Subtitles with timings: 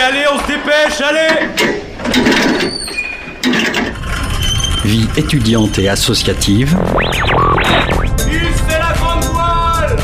[0.00, 1.48] Allez, on se dépêche, allez.
[4.84, 6.76] Vie étudiante et associative,
[8.16, 9.96] c'est la grande voile.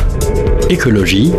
[0.69, 1.33] Écologie,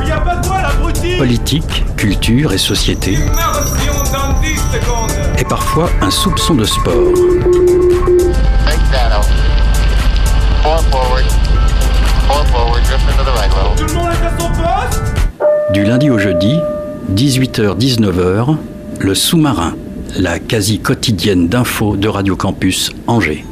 [0.00, 1.16] Il y a pas de voile, abruti.
[1.18, 5.10] Politique, culture et société, Immersion dans 10 secondes.
[5.38, 7.12] Et parfois un soupçon de sport.
[15.74, 16.60] Du lundi au jeudi,
[17.16, 18.56] 18h-19h,
[19.00, 19.74] le sous-marin,
[20.16, 23.44] la quasi quotidienne d'infos de Radio Campus Angers.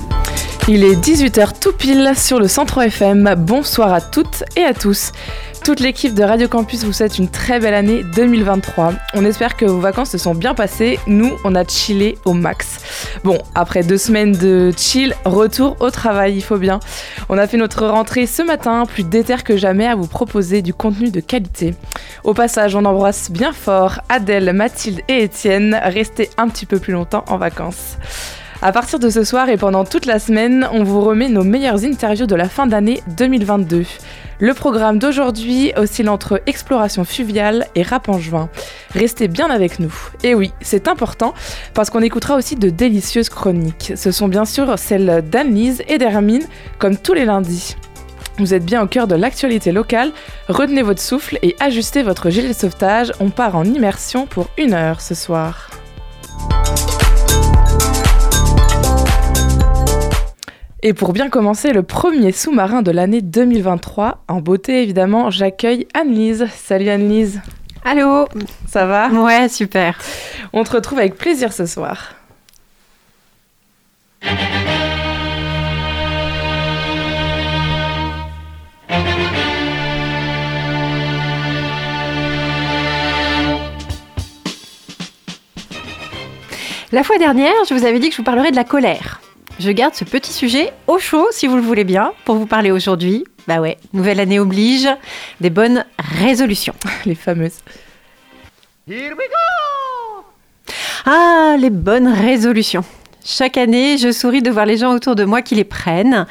[0.68, 3.34] Il est 18h tout pile sur le 103 FM.
[3.36, 5.10] Bonsoir à toutes et à tous.
[5.64, 8.94] Toute l'équipe de Radio Campus vous souhaite une très belle année 2023.
[9.14, 10.98] On espère que vos vacances se sont bien passées.
[11.06, 12.80] Nous, on a chillé au max.
[13.22, 16.80] Bon, après deux semaines de chill, retour au travail, il faut bien.
[17.28, 20.74] On a fait notre rentrée ce matin, plus déter que jamais à vous proposer du
[20.74, 21.76] contenu de qualité.
[22.24, 26.92] Au passage, on embrasse bien fort Adèle, Mathilde et Étienne, restés un petit peu plus
[26.92, 27.98] longtemps en vacances.
[28.64, 31.84] À partir de ce soir et pendant toute la semaine, on vous remet nos meilleures
[31.84, 33.84] interviews de la fin d'année 2022.
[34.38, 38.48] Le programme d'aujourd'hui oscille entre exploration fluviale et rap en juin.
[38.94, 39.92] Restez bien avec nous.
[40.22, 41.34] Et oui, c'est important
[41.74, 43.94] parce qu'on écoutera aussi de délicieuses chroniques.
[43.96, 46.46] Ce sont bien sûr celles d'Anne-Lise et d'Hermine,
[46.78, 47.76] comme tous les lundis.
[48.38, 50.12] Vous êtes bien au cœur de l'actualité locale,
[50.48, 53.12] retenez votre souffle et ajustez votre gilet de sauvetage.
[53.18, 55.68] On part en immersion pour une heure ce soir.
[60.84, 66.48] Et pour bien commencer, le premier sous-marin de l'année 2023, en beauté évidemment, j'accueille Anne-Lise.
[66.56, 67.40] Salut Anne-Lise,
[67.84, 68.26] Allô
[68.66, 69.08] ça va?
[69.10, 69.96] Ouais, super.
[70.52, 72.14] On te retrouve avec plaisir ce soir.
[86.90, 89.20] La fois dernière, je vous avais dit que je vous parlerais de la colère.
[89.58, 92.70] Je garde ce petit sujet au chaud, si vous le voulez bien, pour vous parler
[92.70, 93.24] aujourd'hui.
[93.46, 94.88] Bah ouais, nouvelle année oblige,
[95.40, 96.74] des bonnes résolutions.
[97.06, 97.60] Les fameuses.
[101.04, 102.84] Ah, les bonnes résolutions.
[103.24, 106.26] Chaque année, je souris de voir les gens autour de moi qui les prennent.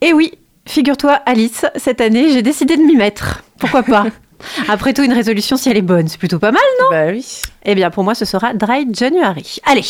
[0.00, 0.32] Et oui,
[0.66, 3.42] figure-toi, Alice, cette année, j'ai décidé de m'y mettre.
[3.58, 4.06] Pourquoi pas?
[4.68, 6.86] Après tout, une résolution, si elle est bonne, c'est plutôt pas mal, non?
[6.90, 7.24] Bah oui.
[7.64, 9.58] Eh bien, pour moi, ce sera Dry January.
[9.64, 9.84] Allez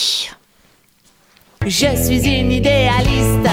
[1.66, 3.48] Je suis une idéaliste.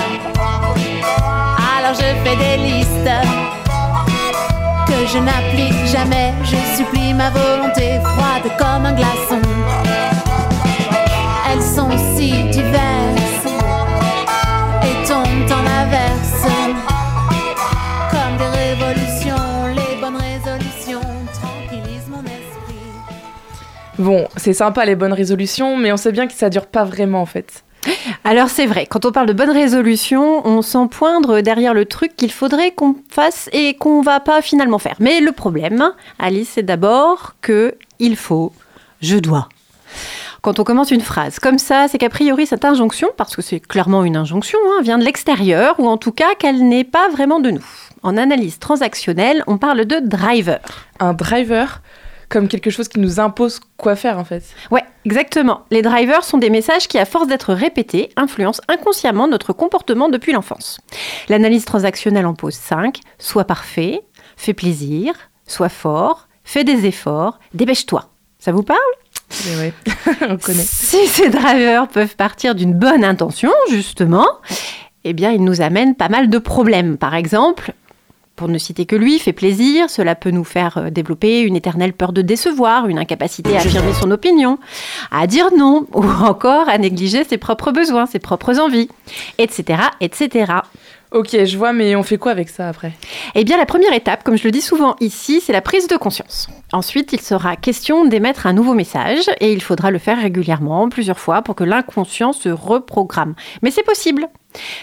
[1.77, 3.11] Alors je fais des listes
[4.85, 6.33] que je n'applique jamais.
[6.43, 9.41] Je supplie ma volonté froide comme un glaçon.
[11.49, 13.47] Elles sont si diverses
[14.83, 16.45] et tombent en averse.
[18.11, 21.01] Comme des révolutions, les bonnes résolutions
[21.33, 22.75] tranquillisent mon esprit.
[23.97, 27.21] Bon, c'est sympa les bonnes résolutions, mais on sait bien que ça dure pas vraiment
[27.21, 27.63] en fait.
[28.23, 32.15] Alors c'est vrai, quand on parle de bonnes résolutions, on sent poindre derrière le truc
[32.15, 34.95] qu'il faudrait qu'on fasse et qu'on va pas finalement faire.
[34.99, 38.53] Mais le problème, Alice, c'est d'abord que il faut,
[39.01, 39.49] je dois.
[40.41, 43.59] Quand on commence une phrase comme ça, c'est qu'a priori cette injonction, parce que c'est
[43.59, 47.39] clairement une injonction, hein, vient de l'extérieur, ou en tout cas qu'elle n'est pas vraiment
[47.39, 47.65] de nous.
[48.03, 50.59] En analyse transactionnelle, on parle de driver.
[50.99, 51.81] Un driver
[52.31, 54.43] comme quelque chose qui nous impose quoi faire en fait.
[54.71, 55.65] Ouais, exactement.
[55.69, 60.31] Les drivers sont des messages qui, à force d'être répétés, influencent inconsciemment notre comportement depuis
[60.31, 60.79] l'enfance.
[61.29, 63.01] L'analyse transactionnelle en pose 5.
[63.19, 64.01] Sois parfait,
[64.37, 65.13] fais plaisir,
[65.45, 68.09] sois fort, fais des efforts, dépêche-toi.
[68.39, 68.79] Ça vous parle?
[69.45, 69.73] Mais ouais,
[70.29, 70.63] on connaît.
[70.63, 74.27] Si ces drivers peuvent partir d'une bonne intention, justement,
[75.03, 76.97] eh bien, ils nous amènent pas mal de problèmes.
[76.97, 77.73] Par exemple,
[78.35, 81.93] pour ne citer que lui, fait plaisir, cela peut nous faire euh, développer une éternelle
[81.93, 84.57] peur de décevoir, une incapacité à affirmer son opinion,
[85.11, 88.89] à dire non, ou encore à négliger ses propres besoins, ses propres envies,
[89.37, 90.53] etc., etc.
[91.13, 92.93] Ok, je vois, mais on fait quoi avec ça après?
[93.35, 95.97] Eh bien, la première étape, comme je le dis souvent ici, c'est la prise de
[95.97, 96.47] conscience.
[96.71, 101.19] Ensuite, il sera question d'émettre un nouveau message et il faudra le faire régulièrement, plusieurs
[101.19, 103.35] fois, pour que l'inconscient se reprogramme.
[103.61, 104.29] Mais c'est possible.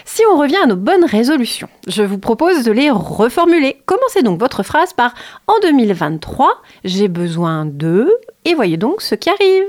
[0.05, 3.81] Si on revient à nos bonnes résolutions, je vous propose de les reformuler.
[3.87, 5.15] Commencez donc votre phrase par
[5.47, 8.07] En 2023, j'ai besoin de...
[8.45, 9.65] Et voyez donc ce qui arrive.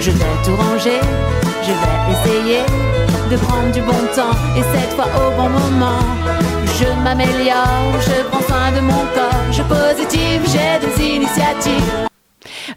[0.00, 1.00] Je vais tout ranger,
[1.62, 2.91] je vais essayer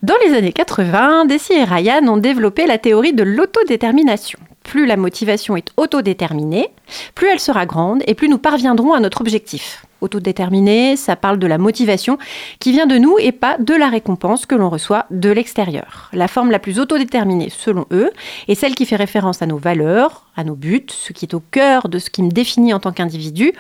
[0.02, 4.40] Dans les années 80, Desi et Ryan ont développé la théorie de l'autodétermination.
[4.64, 6.70] Plus la motivation est autodéterminée,
[7.16, 9.86] plus elle sera grande et plus nous parviendrons à notre objectif.
[10.06, 12.20] Autodéterminé, ça parle de la motivation
[12.60, 16.12] qui vient de nous et pas de la récompense que l'on reçoit de l'extérieur.
[16.14, 18.12] La forme la plus autodéterminée, selon eux,
[18.48, 21.42] est celle qui fait référence à nos valeurs, à nos buts, ce qui est au
[21.50, 23.54] cœur de ce qui me définit en tant qu'individu,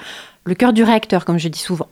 [0.43, 1.87] le cœur du réacteur, comme je dis souvent.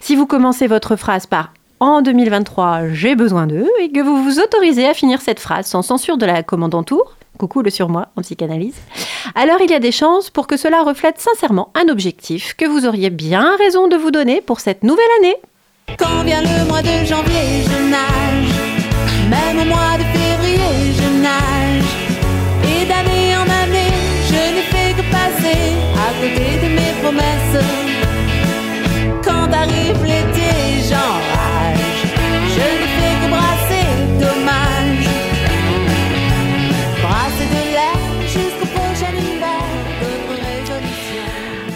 [0.00, 4.38] Si vous commencez votre phrase par en 2023, j'ai besoin d'eux, et que vous vous
[4.38, 8.22] autorisez à finir cette phrase sans censure de la commandant tour, coucou le surmoi en
[8.22, 8.76] psychanalyse,
[9.34, 12.86] alors il y a des chances pour que cela reflète sincèrement un objectif que vous
[12.86, 15.36] auriez bien raison de vous donner pour cette nouvelle année.
[15.98, 19.30] Quand vient le mois de janvier, je nage.
[19.30, 20.25] Même au mois de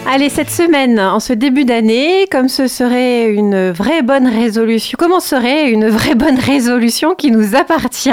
[0.07, 5.19] Allez, cette semaine, en ce début d'année, comme ce serait une vraie bonne résolution, comment
[5.19, 8.09] serait une vraie bonne résolution qui nous appartient?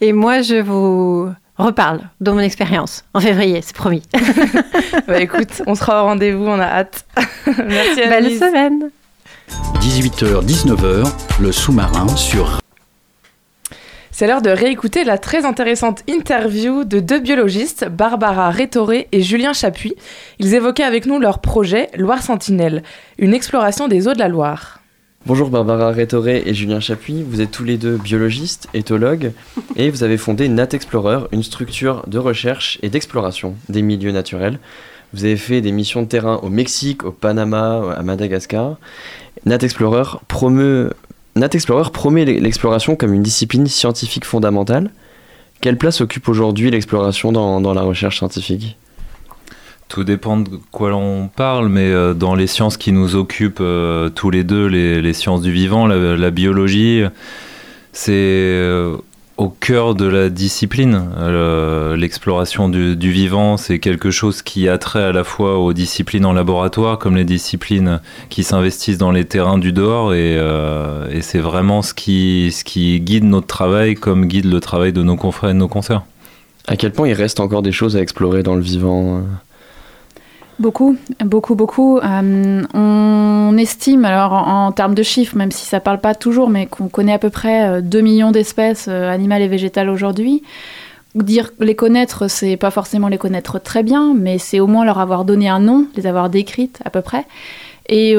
[0.00, 4.02] Et moi, je vous reparle de mon expérience en février, c'est promis.
[5.06, 7.04] Bah écoute, on sera au rendez-vous, on a hâte.
[7.46, 8.90] Merci Belle semaine
[9.80, 12.58] 18h-19h, le sous-marin sur
[14.16, 19.52] C'est l'heure de réécouter la très intéressante interview de deux biologistes, Barbara Rétoré et Julien
[19.52, 19.96] Chapuis.
[20.38, 22.84] Ils évoquaient avec nous leur projet Loire Sentinelle,
[23.18, 24.78] une exploration des eaux de la Loire.
[25.26, 29.32] Bonjour Barbara Rétoré et Julien Chapuis, vous êtes tous les deux biologistes, éthologues,
[29.74, 34.60] et vous avez fondé Nat Explorer, une structure de recherche et d'exploration des milieux naturels.
[35.12, 38.76] Vous avez fait des missions de terrain au Mexique, au Panama, à Madagascar.
[39.44, 40.92] Nat Explorer promeut,
[41.36, 44.90] Nat Explorer promet l'exploration comme une discipline scientifique fondamentale.
[45.60, 48.76] Quelle place occupe aujourd'hui l'exploration dans, la recherche scientifique?
[49.88, 54.08] Tout dépend de quoi l'on parle, mais euh, dans les sciences qui nous occupent euh,
[54.08, 57.02] tous les deux, les, sciences du vivant, la, la biologie,
[57.92, 58.96] c'est euh,
[59.36, 61.10] au cœur de la discipline.
[61.18, 66.24] Euh, L'exploration du, vivant, c'est quelque chose qui a trait à la fois aux disciplines
[66.24, 71.38] en laboratoire, comme les disciplines qui s'investissent dans les terrains du dehors, et, euh, c'est
[71.38, 75.58] vraiment ce qui, guide notre travail, comme guide le travail de nos confrères et de
[75.58, 76.02] nos concerts.
[76.66, 79.20] À quel point il reste encore des choses à explorer dans le vivant euh?
[80.60, 81.98] Beaucoup, beaucoup, beaucoup.
[81.98, 86.66] Euh, on estime, alors en, termes de chiffres, même si ça parle pas toujours, mais
[86.66, 90.42] qu'on connaît à peu près euh, 2 millions d'espèces euh, animales et végétales aujourd'hui.
[91.16, 94.98] Dire les connaître, c'est pas forcément les connaître très bien, mais c'est au moins leur
[94.98, 97.24] avoir donné un nom, les avoir décrites à peu près.
[97.88, 98.16] Et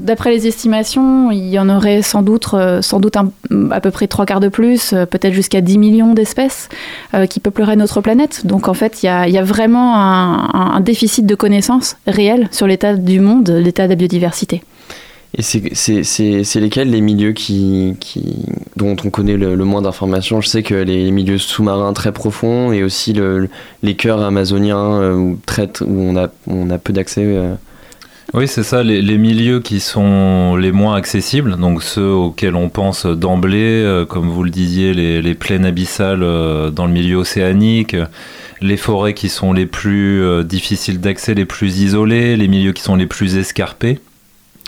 [0.00, 4.06] d'après les estimations, il y en aurait sans doute, euh, sans doute à peu près
[4.06, 6.68] trois quarts de plus, euh, peut-être jusqu'à 10 millions d'espèces
[7.14, 8.46] euh, qui peupleraient notre planète.
[8.46, 13.20] Donc en fait, il y a, vraiment un, déficit de connaissances réelles sur l'état du
[13.20, 14.62] monde, l'état de la biodiversité.
[15.36, 17.96] Et c'est- lesquels les milieux qui,
[18.76, 20.40] dont on connaît le, moins d'informations?
[20.40, 23.48] Je sais que les, milieux sous-marins très profonds et aussi le-
[23.82, 25.36] les cœurs amazoniens où,
[25.86, 27.26] on, a, peu d'accès.
[28.32, 33.04] Oui, c'est ça, les, milieux qui sont les moins accessibles, donc ceux auxquels on pense
[33.04, 37.96] d'emblée, euh, comme vous le disiez, les, plaines abyssales euh, dans le milieu océanique,
[38.60, 42.82] les forêts qui sont les plus euh, difficiles d'accès, les plus isolées, les milieux qui
[42.82, 43.98] sont les plus escarpés.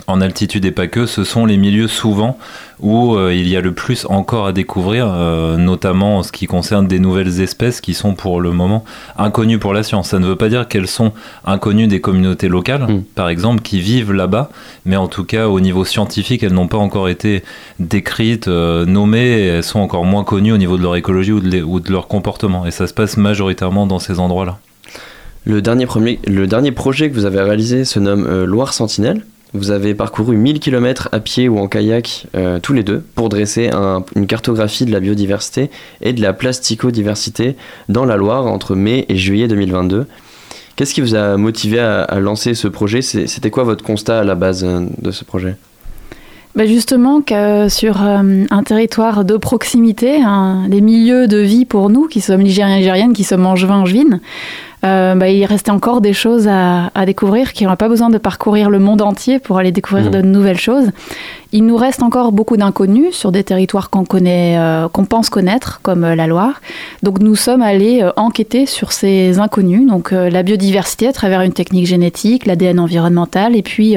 [0.08, 2.36] En altitude et pas que, ce sont les milieux souvent
[2.80, 6.46] où euh, il y a le plus encore à découvrir, euh, notamment en ce qui
[6.46, 8.84] concerne des nouvelles espèces qui sont pour le moment
[9.16, 10.08] inconnues pour la science.
[10.08, 11.12] Ça ne veut pas dire qu'elles sont
[11.44, 13.02] inconnues des communautés locales, Mm.
[13.14, 14.50] par exemple, qui vivent là-bas,
[14.84, 17.44] mais en tout cas au niveau scientifique, elles n'ont pas encore été
[17.78, 21.38] décrites, euh, nommées, et elles sont encore moins connues au niveau de leur écologie ou
[21.40, 22.66] de, les- ou de leur comportement.
[22.66, 24.58] Et ça se passe majoritairement dans ces endroits-là.
[25.44, 29.22] Le, dernier premier, le dernier projet que vous avez réalisé se nomme Loire Sentinelle.
[29.54, 33.28] Vous avez parcouru 1000 km à pied ou en kayak, euh, tous les deux, pour
[33.28, 37.56] dresser un- une cartographie de la biodiversité et de la plasticodiversité
[37.90, 40.06] dans la Loire entre mai et juillet 2022.
[40.76, 43.02] Qu'est-ce qui vous a motivé à, lancer ce projet?
[43.02, 45.56] C'était quoi votre constat à la base euh, de ce projet?
[46.54, 51.90] Bah justement, que sur euh, un territoire de proximité, un- des milieux de vie pour
[51.90, 54.20] nous, qui sommes Nigériens et Nigériennes, qui sommes angevins, angevines,
[54.84, 58.18] euh, bah, il restait encore des choses à, à découvrir, qui n'ont pas besoin de
[58.18, 60.10] parcourir le monde entier pour aller découvrir Mhm.
[60.12, 60.90] de nouvelles choses.
[61.54, 65.80] Il nous reste encore beaucoup d'inconnus sur des territoires qu'on connaît, euh, qu'on pense connaître,
[65.82, 66.62] comme euh, la Loire.
[67.02, 71.52] Donc nous sommes allés enquêter sur ces inconnus, donc euh, la biodiversité à travers une
[71.52, 73.96] technique génétique, l'ADN environnemental, et puis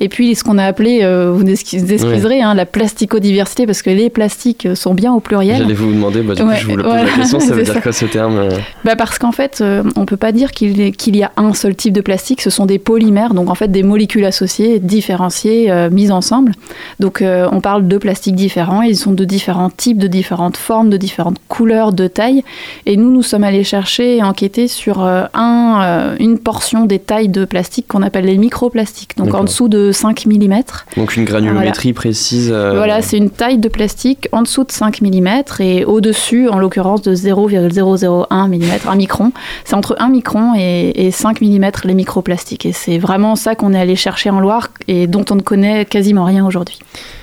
[0.00, 1.00] et puis ce qu'on a appelé,
[1.32, 5.58] vous excuserez, hein, la plasticodiversité, parce que les plastiques sont bien au pluriel.
[5.58, 7.54] J'allais vous demander, bah, du Ouais, coup je vous le pose voilà, la question, ça
[7.54, 7.80] veut dire ça.
[7.80, 8.48] quoi ce terme
[8.84, 9.62] Bah parce qu'en fait,
[9.96, 12.66] on peut pas pas dire qu'il y a un seul type de plastique, ce sont
[12.66, 16.50] des polymères, donc en fait des molécules associées, différenciées, euh, mises ensemble.
[16.98, 20.90] Donc euh, on parle de plastiques différents, ils sont de différents types, de différentes formes,
[20.90, 22.42] de différentes couleurs, de tailles.
[22.86, 27.28] Et nous, nous sommes allés chercher et enquêter sur euh, un, une portion des tailles
[27.28, 30.54] de plastique qu'on appelle les microplastiques, donc en dessous de 5 mm.
[30.96, 32.50] Donc une granulométrie précise.
[32.50, 35.28] Voilà, c'est une taille de plastique en dessous de 5 mm
[35.60, 39.30] et au-dessus, en l'occurrence, de 0,001 mm, un micron.
[39.64, 42.66] C'est entre 1 micron et, et 5 mm les microplastiques.
[42.66, 45.84] Et c'est vraiment ça qu'on est allé chercher en Loire et dont on ne connaît
[45.84, 46.78] quasiment rien aujourd'hui.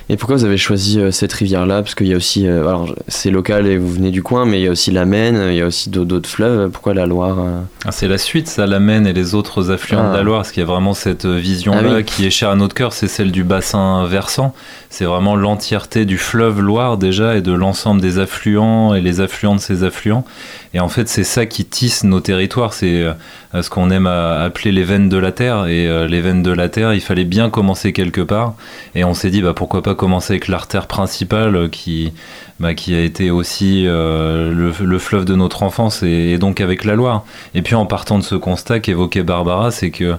[0.09, 1.81] Et pourquoi vous avez choisi euh, cette rivière-là?
[1.81, 4.59] Parce qu'il y a aussi, euh, alors c'est local et vous venez du coin, mais
[4.59, 6.69] il y a aussi la Maine, il y a aussi d'autres fleuves.
[6.69, 7.61] Pourquoi la Loire euh?
[7.85, 10.11] Ah, c'est la suite, ça, la Maine et les autres affluents Ah.
[10.11, 12.03] de la Loire, parce qu'il y a vraiment cette vision-là Ah oui.
[12.03, 14.53] qui est chère à notre cœur, c'est celle du bassin versant.
[14.89, 19.55] C'est vraiment l'entièreté du fleuve Loire déjà et de l'ensemble des affluents et les affluents
[19.55, 20.25] de ces affluents.
[20.73, 23.13] Et en fait, c'est ça qui tisse nos territoires, c'est euh,
[23.61, 25.67] ce qu'on aime à appeler les veines de la terre.
[25.67, 28.55] Et euh, les veines de la terre, il fallait bien commencer quelque part.
[28.95, 32.13] Et on s'est dit, bah, pourquoi pas commencer avec l'artère principale euh, qui,
[32.59, 36.83] bah, qui a été aussi euh, le, le fleuve de notre enfance et, donc avec
[36.83, 37.25] la Loire.
[37.53, 40.15] Et puis en partant de ce constat qu'évoquait Barbara, c'est que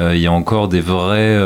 [0.00, 1.36] il y a encore des vrais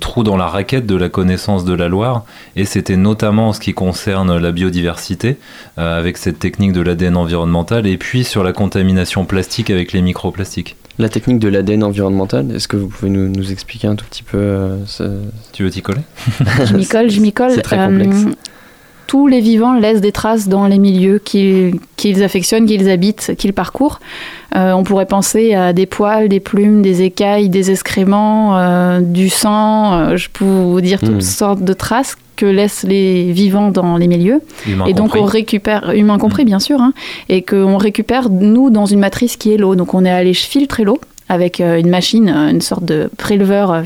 [0.00, 2.24] trous dans la raquette de la connaissance de la Loire,
[2.56, 5.38] et c'était notamment en ce qui concerne la biodiversité,
[5.76, 10.73] avec cette technique de l'ADN environnemental, et puis sur la contamination plastique avec les microplastiques.
[10.98, 14.22] La technique de l'ADN environnemental, est-ce que vous pouvez nous, nous expliquer un tout petit
[14.22, 15.22] peu euh, ce-
[15.52, 16.02] Tu veux t'y coller?
[16.64, 17.50] Je m'y colle, je m'y colle.
[17.52, 18.26] C'est très Euh, complexe.
[19.08, 23.52] tous les vivants laissent des traces dans les milieux qu'ils qu'ils affectionnent, qu'ils habitent, qu'ils
[23.52, 23.98] parcourent.
[24.54, 29.30] Euh, on pourrait penser à des poils, des plumes, des écailles, des excréments, euh, du
[29.30, 29.94] sang.
[29.94, 31.20] euh, je peux vous dire toutes Mm.
[31.22, 34.40] sortes de traces que laissent les vivants dans les milieux.
[34.66, 35.20] Humain et donc compris.
[35.20, 36.92] on récupère, humain compris bien sûr, hein,
[37.28, 39.74] et qu'on récupère nous dans une matrice qui est l'eau.
[39.74, 40.98] Donc on est allé filtrer l'eau
[41.28, 43.82] avec euh, une machine, euh, une sorte de préleveur euh.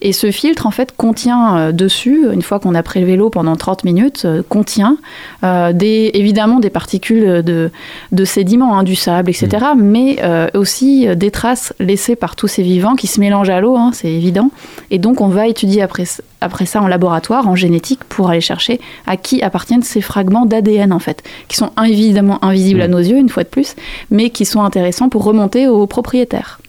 [0.00, 3.84] Et ce filtre, en fait, contient dessus, une fois qu'on a prélevé l'eau pendant 30
[3.84, 4.98] minutes, contient
[5.44, 7.70] euh, des, évidemment des particules de,
[8.12, 12.62] de sédiments, hein, du sable, etc., mais euh, aussi des traces laissées par tous ces
[12.62, 14.50] vivants qui se mélangent à l'eau, hein, c'est évident.
[14.90, 16.04] Et donc, on va étudier après,
[16.40, 20.92] après ça en laboratoire, en génétique, pour aller chercher à qui appartiennent ces fragments d'ADN,
[20.92, 23.74] en fait, qui sont évidemment invisibles à nos yeux, une fois de plus,
[24.10, 26.60] mais qui sont intéressants pour remonter aux propriétaires.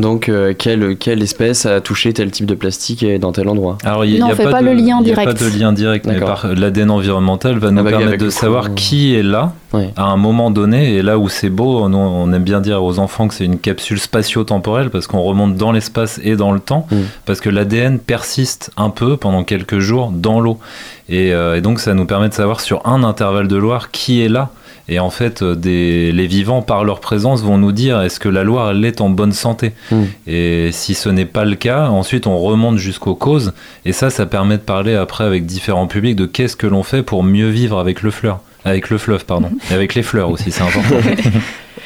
[0.00, 3.76] Donc, euh, quelle, quelle espèce a touché tel type de plastique et dans tel endroit
[3.84, 4.98] Alors, il y a- Non, il y a on fait pas pas de- le lien
[5.02, 5.44] il y a pas direct.
[5.54, 9.22] de lien direct, mais par l'ADN environnemental va nous bah, permettre de savoir qui est
[9.22, 9.90] là Ouais.
[9.96, 10.94] à un moment donné.
[10.96, 13.58] Et là où c'est beau, nous, on aime bien dire aux enfants que c'est une
[13.58, 16.96] capsule spatio-temporelle parce qu'on remonte dans l'espace et dans le temps, Mm.
[17.26, 20.58] parce que l'ADN persiste un peu pendant quelques jours dans l'eau.
[21.08, 24.22] Et, euh, et donc, ça nous permet de savoir sur un intervalle de Loire qui
[24.22, 24.50] est là.
[24.88, 28.28] Et en fait, euh, des, les vivants, par leur présence, vont nous dire est-ce que
[28.28, 30.02] la Loire, elle est en bonne santé Mm.
[30.26, 33.52] Et si ce n'est pas le cas, ensuite on remonte jusqu'aux causes.
[33.84, 37.02] Et ça, ça permet de parler après avec différents publics de qu'est-ce que l'on fait
[37.02, 38.40] pour mieux vivre avec le fleur.
[38.64, 39.50] Avec le fleuve, pardon.
[39.70, 40.96] Et avec les fleurs aussi, c'est important.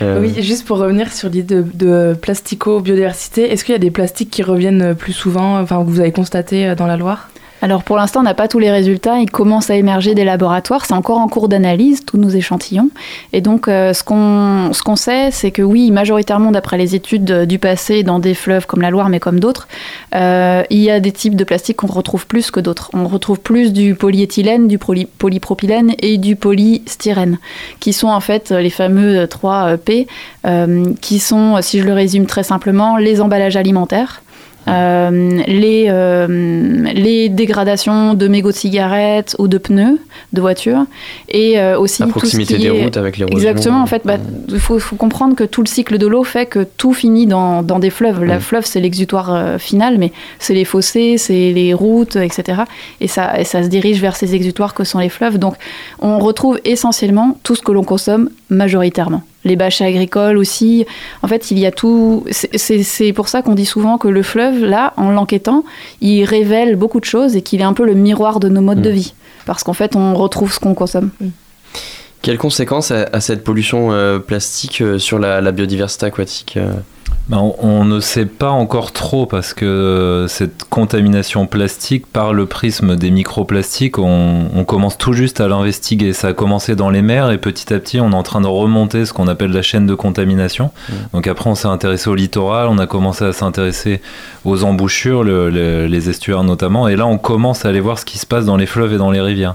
[0.02, 3.92] Euh, Oui, juste pour revenir sur l'idée de, de plastico-biodiversité, est-ce qu'il y a des
[3.92, 7.28] plastiques qui reviennent plus souvent, enfin que vous avez constaté euh, dans la Loire?
[7.64, 9.20] Alors pour l'instant, on n'a pas tous les résultats.
[9.20, 10.84] Ils commencent à émerger des laboratoires.
[10.84, 12.90] C'est encore en cours d'analyse, tous nos échantillons.
[13.32, 17.58] Et donc, euh, ce qu'on ce sait, c'est que oui, majoritairement, d'après les études du
[17.58, 19.66] passé, dans des fleuves comme la Loire, mais comme d'autres,
[20.14, 22.90] euh, il y a des types de plastiques qu'on retrouve plus que d'autres.
[22.92, 27.38] On retrouve plus du polyéthylène, du poly- polypropylène et du polystyrène,
[27.80, 30.06] qui sont en fait les fameux 3 P,
[30.46, 34.20] euh, qui sont, si je le résume très simplement, les emballages alimentaires.
[34.68, 36.26] Euh, les, euh,
[36.94, 39.98] les dégradations de mégots de cigarettes ou de pneus
[40.32, 40.86] de voitures
[41.28, 42.84] et euh, aussi à tout ce proximité qui des est...
[42.84, 44.16] routes avec les Exactement, en fait, bah,
[44.48, 47.62] il faut, faut comprendre que tout le cycle de l'eau fait que tout finit dans,
[47.62, 48.24] dans des fleuves.
[48.24, 48.40] La Mm.
[48.40, 52.62] fleuve, c'est l'exutoire final, mais c'est les fossés, c'est les routes, etc.
[53.00, 55.38] Et ça, et ça se dirige vers ces exutoires que sont les fleuves.
[55.38, 55.56] Donc,
[56.00, 59.22] on retrouve essentiellement tout ce que l'on consomme majoritairement.
[59.44, 60.86] Les bâches agricoles aussi.
[61.22, 62.24] En fait, il y a tout.
[62.30, 65.64] c'est- pour ça qu'on dit souvent que le fleuve, là, en l'enquêtant,
[66.00, 68.78] il révèle beaucoup de choses et qu'il est un peu le miroir de nos modes
[68.78, 68.82] Mm.
[68.82, 69.14] de vie.
[69.46, 71.10] Parce qu'en fait, on retrouve ce qu'on consomme.
[72.22, 76.72] Quelles conséquences a, a cette pollution euh, plastique euh, sur la, la biodiversité aquatique euh?
[77.30, 82.34] Ben, on, on ne sait pas encore trop parce que euh, cette contamination plastique, par
[82.34, 86.12] le prisme des microplastiques, on, on commence tout juste à l'investiguer.
[86.12, 88.46] Ça a commencé dans les mers et petit à petit, on est en train de
[88.46, 90.70] remonter ce qu'on appelle la chaîne de contamination.
[91.14, 94.02] Donc après, on s'est intéressé au littoral, on a commencé à s'intéresser
[94.44, 98.04] aux embouchures, le- le- les estuaires notamment, et là, on commence à aller voir ce
[98.04, 99.54] qui se passe dans les fleuves et dans les rivières.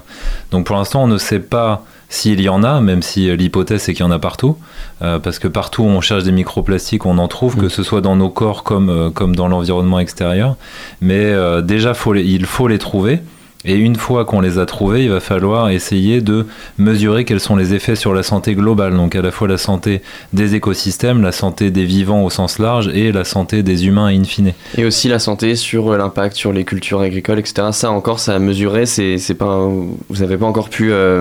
[0.50, 3.94] Donc pour l'instant, on ne sait pas s'il y en a, même si l'hypothèse c'est
[3.94, 4.58] qu'il y en a partout,
[5.00, 8.00] euh, parce que partout où on cherche des microplastiques, on en trouve, que ce soit
[8.02, 10.56] dans nos corps comme, euh, comme dans l'environnement extérieur.
[11.00, 13.20] Mais euh, déjà, faut les- il faut les trouver.
[13.66, 16.46] Et une fois qu'on les a trouvés, il va falloir essayer de
[16.78, 18.96] mesurer quels sont les effets sur la santé globale.
[18.96, 20.00] Donc à la fois la santé
[20.32, 24.24] des écosystèmes, la santé des vivants au sens large et la santé des humains in
[24.24, 24.52] fine.
[24.78, 27.68] Et aussi la santé sur euh, l'impact sur les cultures agricoles, etc.
[27.72, 31.20] Ça encore, ça a mesuré, c'est c'est pas, vous n'avez pas encore pu euh,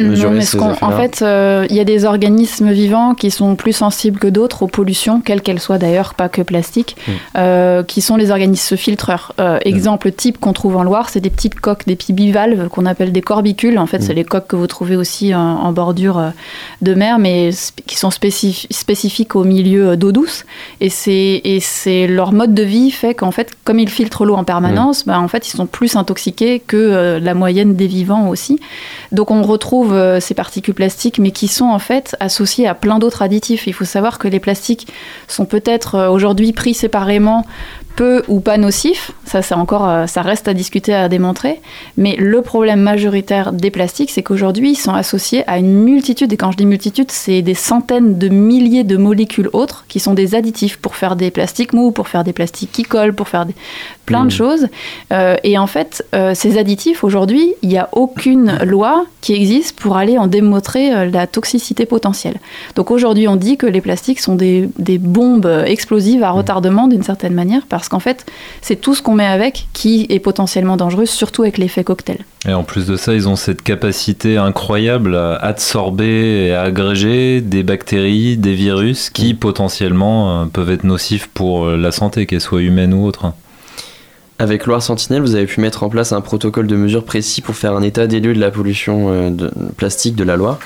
[0.00, 3.14] mesurer Non, mais ces ce qu'on- en fait, euh, il y a des organismes vivants
[3.14, 6.96] qui sont plus sensibles que d'autres aux pollutions, quelles qu'elles soient d'ailleurs, pas que plastique,
[7.06, 7.10] Mm.
[7.38, 9.34] euh, qui sont les organismes filtreurs.
[9.38, 12.86] Euh, exemple type qu'on trouve en Loire, c'est des petites coques, des petits bivalves qu'on
[12.86, 13.78] appelle des corbicules.
[13.78, 14.02] En fait, Mm.
[14.02, 16.30] c'est les coques que vous trouvez aussi en, en bordure euh,
[16.82, 17.50] de mer, mais
[17.86, 20.44] qui sont spécif- spécifiques au milieu euh, d'eau douce.
[20.80, 25.04] Et c'est leur mode de vie fait qu'en fait, comme ils filtrent l'eau en permanence,
[25.06, 28.58] bah, en fait, ils sont plus intoxiqués que euh, la moyenne des vivants aussi.
[29.12, 32.98] Donc on retrouve euh, ces particules plastiques, mais qui sont en fait associées à plein
[32.98, 33.66] d'autres additifs.
[33.66, 34.86] Il faut savoir que les plastiques
[35.28, 37.44] sont peut-être euh, aujourd'hui pris séparément
[37.96, 39.12] peu ou pas nocifs.
[39.24, 41.60] Ça, c'est encore, euh, ça reste à discuter, à démontrer.
[41.96, 46.36] Mais le problème majoritaire des plastiques, c'est qu'aujourd'hui, ils sont associés à une multitude, et
[46.36, 50.34] quand je dis multitude, c'est des centaines de milliers de molécules autres qui sont des
[50.34, 53.54] additifs pour faire des plastiques mous, pour faire des plastiques qui collent, pour faire des...
[54.06, 54.30] plein de Mhm.
[54.30, 54.66] choses.
[55.12, 59.78] Euh, et en fait, euh, ces additifs, aujourd'hui, il n'y a aucune loi qui existe
[59.78, 62.36] pour aller en démontrer euh, la toxicité potentielle.
[62.74, 67.02] Donc aujourd'hui, on dit que les plastiques sont des, des bombes explosives à retardement d'une
[67.02, 68.26] certaine manière, parce qu'en fait,
[68.60, 72.18] c'est tout ce qu'on met avec qui est potentiellement dangereux, surtout avec l'effet cocktail.
[72.48, 77.40] Et en plus de ça, ils ont cette capacité incroyable à absorber et à agréger
[77.40, 82.40] des bactéries, des virus qui potentiellement euh, peuvent être nocifs pour euh, la santé, qu'elle
[82.40, 83.32] soit humaine ou autre.
[84.38, 87.56] Avec Loire Sentinelle, vous avez pu mettre en place un protocole de mesure précis pour
[87.56, 90.58] faire un état des lieux de la pollution euh, de- plastique de la Loire.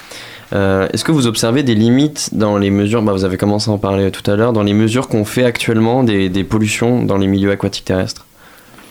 [0.55, 3.75] Euh, Est-ce que vous observez des limites dans les mesures, bah, vous avez commencé à
[3.75, 7.17] en parler tout à l'heure, dans les mesures qu'on fait actuellement des, des pollutions dans
[7.17, 8.27] les milieux aquatiques terrestres?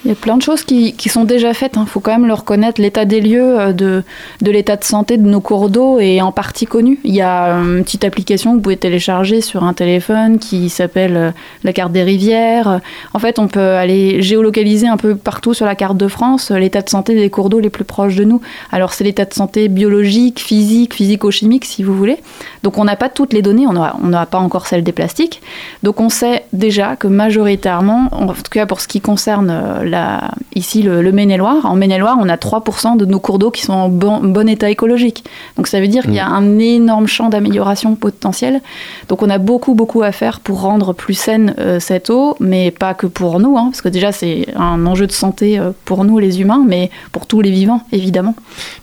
[0.05, 1.75] Il y a plein de choses qui, sont déjà faites.
[1.77, 2.81] Il faut quand même le reconnaître.
[2.81, 4.03] L'état des lieux euh, de,
[4.42, 7.00] l'état de santé de nos cours d'eau est en partie connu.
[7.05, 10.70] Il y a euh, une petite application que vous pouvez télécharger sur un téléphone qui
[10.70, 11.31] s'appelle euh,
[11.63, 12.81] la carte des rivières.
[13.13, 16.81] En fait, on peut aller géolocaliser un peu partout sur la carte de France l'état
[16.81, 18.42] de santé des cours d'eau les plus proches de nous.
[18.74, 22.18] Alors, c'est l'état de santé biologique, physique, physico-chimique, si vous voulez.
[22.63, 23.68] Donc, on n'a pas toutes les données.
[23.68, 25.42] On n'a pas encore celles des plastiques.
[25.81, 30.82] Donc, on sait déjà que majoritairement, en tout cas pour ce qui concerne la, ici
[30.82, 33.90] le, le Maine-et-Loire, en Maine-et-Loire, on a 3% de nos cours d'eau qui sont en
[33.90, 35.24] bon, bon état écologique.
[35.56, 38.62] Donc ça veut dire qu'il y a un énorme champ d'amélioration potentiel.
[39.08, 42.72] Donc on a beaucoup, beaucoup à faire pour rendre plus saine euh, cette eau, mais
[42.72, 46.03] pas que pour nous, hein, parce que déjà c'est un enjeu de santé euh, pour
[46.03, 48.36] nous les humains, mais pour tous les vivants, évidemment.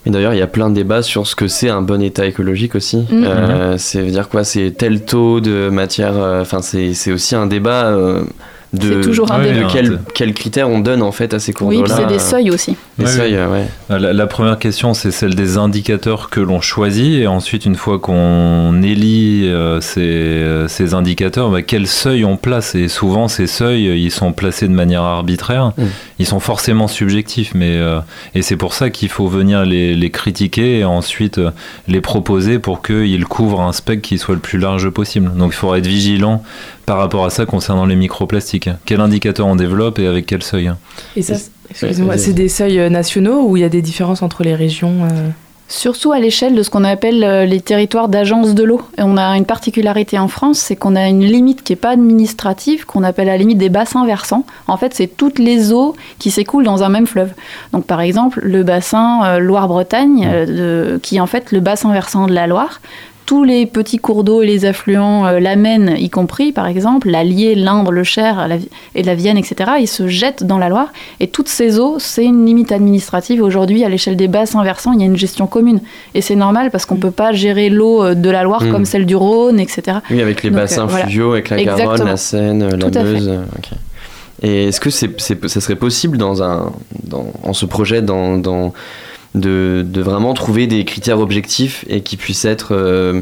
[0.07, 2.25] Mais d'ailleurs, il y a plein de débats sur ce que c'est un bon état
[2.25, 3.05] écologique aussi.
[3.12, 4.44] Euh, c'est veut dire quoi?
[4.44, 6.14] C'est tel taux de matière.
[6.40, 7.92] Enfin, c'est aussi un débat.
[8.72, 9.61] De, C'est toujours un débat.
[9.66, 12.50] de quel, quel critère on donne en fait à ces cours Oui, c'est des seuils
[12.50, 12.76] aussi.
[12.98, 13.64] Des Ouais, seuils, euh, ouais.
[13.88, 17.20] La, la première question, c'est celle des indicateurs que l'on choisit.
[17.20, 22.37] Et ensuite, une fois qu'on élit euh, ces, euh, ces indicateurs, bah, quel seuil on
[22.37, 22.74] place?
[22.74, 25.72] Et souvent, ces seuils, ils sont placés de manière arbitraire.
[25.76, 25.83] Mm.
[26.20, 27.52] Ils sont forcément subjectifs.
[27.54, 27.98] Mais, euh,
[28.35, 31.50] et c'est pour ça qu'il faut venir les, les critiquer et ensuite euh,
[31.88, 35.33] les proposer pour qu'ils couvrent un spectre qui soit le plus large possible.
[35.35, 36.42] Donc, il faudra être vigilant
[36.90, 38.68] par rapport à ça concernant les microplastiques.
[38.85, 40.72] Quel indicateur on développe et avec quel seuil
[41.14, 41.35] Et ça,
[41.70, 45.05] excusez-moi, c'est des seuils euh, nationaux ou il y a des différences entre les régions
[45.05, 45.29] euh
[45.68, 48.83] Surtout à l'échelle de ce qu'on appelle euh, les territoires d'agence de l'eau.
[48.98, 51.90] Et on a une particularité en France, c'est qu'on a une limite qui n'est pas
[51.90, 54.44] administrative, qu'on appelle la limite des bassins versants.
[54.66, 57.31] En fait, c'est toutes les eaux qui s'écoulent dans un même fleuve.
[57.72, 60.46] Donc par exemple, le bassin euh, Loire-Bretagne, euh,
[60.94, 62.81] de- qui est en fait le bassin versant de la Loire,
[63.26, 67.09] tous les petits cours d'eau et les affluents, euh, la Maine y compris par exemple,
[67.11, 68.56] l'Allier, l'Indre, le Cher la-
[68.96, 70.88] et la Vienne, etc., ils se jettent dans la Loire.
[71.20, 73.40] Et toutes ces eaux, c'est une limite administrative.
[73.42, 75.80] Aujourd'hui, à l'échelle des bassins versants, il y a une gestion commune.
[76.14, 78.70] Et c'est normal parce qu'on ne peut pas gérer l'eau euh, de la Loire Mm.
[78.72, 79.98] comme celle du Rhône, etc.
[80.11, 81.04] Oui, avec les Donc, bassins euh, voilà.
[81.04, 82.11] fluviaux, avec la Garonne, Exactement.
[82.11, 83.02] la Seine, la.
[83.04, 83.28] Meuse.
[83.28, 83.42] euh.
[84.42, 86.72] Et est-ce que c'est, c'est- ça serait possible dans un,
[87.04, 88.72] dans, en ce projet dans, dans,
[89.35, 93.21] de, vraiment trouver des critères objectifs et qui puissent être euh,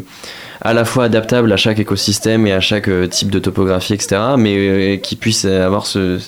[0.61, 4.21] à la fois adaptables à chaque écosystème et à chaque euh, type de topographie, etc.,
[4.37, 6.19] mais euh, qui puissent avoir ce,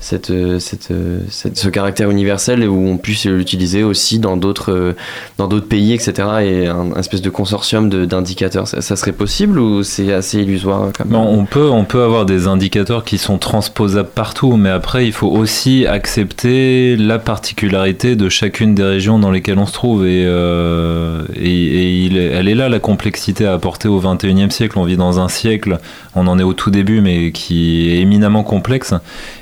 [0.00, 4.36] cette, euh, cette, euh, cette- ce caractère universel et où on puisse l'utiliser aussi dans
[4.36, 4.92] d'autres euh,
[5.38, 6.12] dans d'autres pays, etc.
[6.44, 8.68] Et un, un espèce de consortium de- d'indicateurs.
[8.68, 12.02] Ça, ça serait possible ou c'est assez illusoire quand même Non, on peut, on peut
[12.02, 18.14] avoir des indicateurs qui sont transposables partout, mais après, il faut aussi accepter la particularité
[18.16, 20.06] de chacune des régions dans lesquelles on se trouve.
[20.06, 24.50] Et, euh, et, et il est- elle est là, la complexité à apporter au 21e
[24.50, 24.78] siècle.
[24.78, 25.78] On vit dans un siècle,
[26.14, 28.94] on en est au tout début, mais qui est éminemment complexe.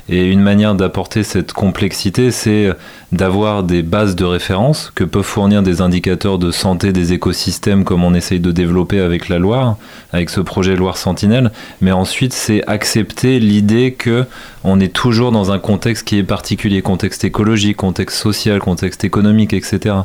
[0.09, 2.71] Et une manière d'apporter cette complexité, c'est
[3.11, 8.05] d'avoir des bases de référence que peuvent fournir des indicateurs de santé des écosystèmes comme
[8.05, 9.75] on essaye de développer avec la Loire,
[10.13, 11.51] avec ce projet Loire Sentinelle.
[11.81, 14.23] Mais ensuite, c'est accepter l'idée que
[14.63, 19.51] on est toujours dans un contexte qui est particulier, contexte écologique, contexte social, contexte économique,
[19.51, 19.95] etc.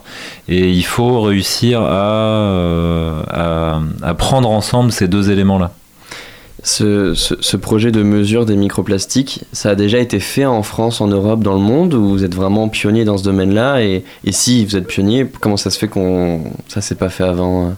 [0.49, 5.71] Et il faut réussir à, euh, à, à prendre ensemble ces deux éléments-là.
[6.63, 11.43] Ce, projet de mesure des microplastiques, ça a déjà été fait en France, en Europe,
[11.43, 13.83] dans le monde, où vous êtes vraiment pionnier dans ce domaine-là?
[13.83, 17.25] Et, et si vous êtes pionnier, comment ça se fait qu'on ça s'est pas fait
[17.25, 17.71] avant euh?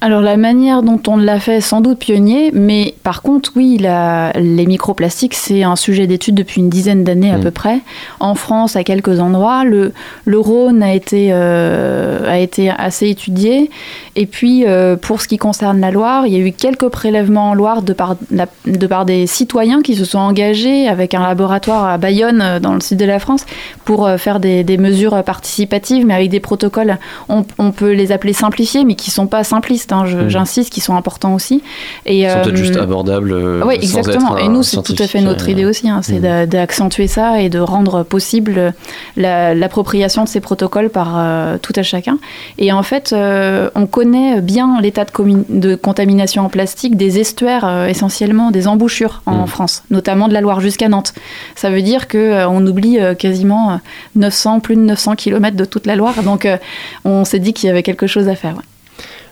[0.00, 3.78] Alors la manière dont on l'a fait est sans doute pionnier, mais par contre oui,
[3.80, 7.42] la- les microplastiques c'est un sujet d'étude depuis une dizaine d'années à Mm.
[7.42, 7.80] peu près.
[8.20, 9.92] En France, à quelques endroits, le,
[10.24, 13.70] le Rhône a été, euh, a été assez étudié.
[14.14, 17.50] Et puis euh, pour ce qui concerne la Loire, il y a eu quelques prélèvements
[17.50, 21.22] en Loire de par, la- de par des citoyens qui se sont engagés avec un
[21.26, 23.44] laboratoire à Bayonne euh, dans le sud de la France
[23.84, 28.32] pour faire des, des mesures participatives, mais avec des protocoles, on, on peut les appeler
[28.32, 29.87] simplifiés, mais qui sont pas simplistes.
[29.92, 30.04] Hein.
[30.28, 31.62] J'insiste, qui sont importants aussi.
[32.06, 33.32] Et, Ils sont peut-être euh, juste abordables.
[33.32, 34.36] euh, oui, exactement.
[34.36, 35.88] être Et nous, c'est tout à fait notre euh, idée aussi.
[35.88, 38.72] hein, c'est d'a- d'accentuer ça et de rendre possible
[39.16, 42.18] la- l'appropriation de ces protocoles par euh, tout à chacun.
[42.58, 47.86] Et en fait, euh, on connaît bien l'état de, contamination en plastique des estuaires, euh,
[47.86, 49.46] essentiellement des embouchures en Mhm.
[49.46, 51.12] France, notamment de la Loire jusqu'à Nantes.
[51.56, 53.76] Ça veut dire qu'on oublie euh, quasiment euh,
[54.16, 56.22] 900, plus de 900 km de toute la Loire.
[56.22, 56.56] Donc, euh,
[57.04, 58.54] on s'est dit qu'il y avait quelque chose à faire.
[58.54, 58.62] ouais.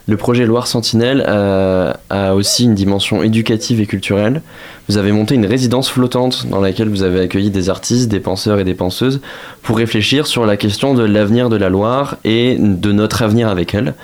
[0.09, 4.41] Le projet Loire Sentinelle euh, a aussi une dimension éducative et culturelle.
[4.87, 8.57] Vous avez monté une résidence flottante dans laquelle vous avez accueilli des artistes, des penseurs
[8.59, 9.19] et des penseuses
[9.63, 13.75] pour réfléchir sur la question de l'avenir de la Loire et de notre avenir avec
[13.75, 13.95] elle.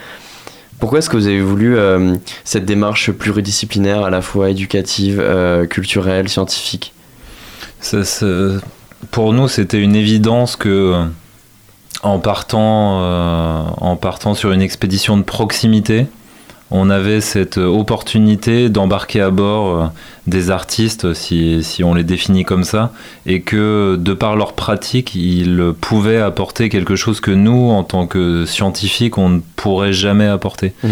[0.77, 5.65] Pourquoi est-ce que vous avez voulu euh, cette démarche pluridisciplinaire, à la fois éducative, euh,
[5.65, 6.93] culturelle, scientifique?
[9.11, 11.05] Pour nous, c'était une évidence que
[12.03, 16.05] en partant, euh, en partant sur une expédition de proximité,
[16.69, 19.85] on avait cette opportunité d'embarquer à bord euh,
[20.27, 22.91] des artistes, si, si on les définit comme ça,
[23.25, 28.07] et que de par leur pratique, ils pouvaient apporter quelque chose que nous, en tant
[28.07, 30.73] que scientifiques, on ne pourrait jamais apporter.
[30.83, 30.89] Mmh.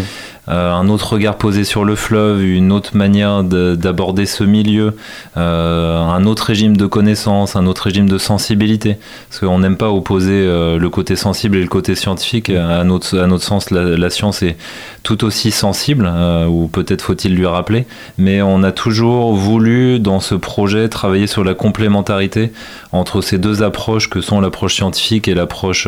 [0.50, 4.96] Euh, un autre regard posé sur le fleuve, une autre manière de- d'aborder ce milieu,
[5.38, 8.98] euh, un autre régime de connaissance, un autre régime de sensibilité.
[9.30, 12.50] Parce qu'on n'aime pas opposer euh, le côté sensible et le côté scientifique.
[12.50, 14.58] À notre, à notre sens, la, la science est
[15.04, 16.12] tout aussi sensible,
[16.48, 17.86] ou peut-être faut-il lui rappeler,
[18.20, 22.52] mais on a toujours voulu, dans ce projet, travailler sur la complémentarité
[22.92, 25.88] entre ces deux approches que sont l'approche scientifique et l'approche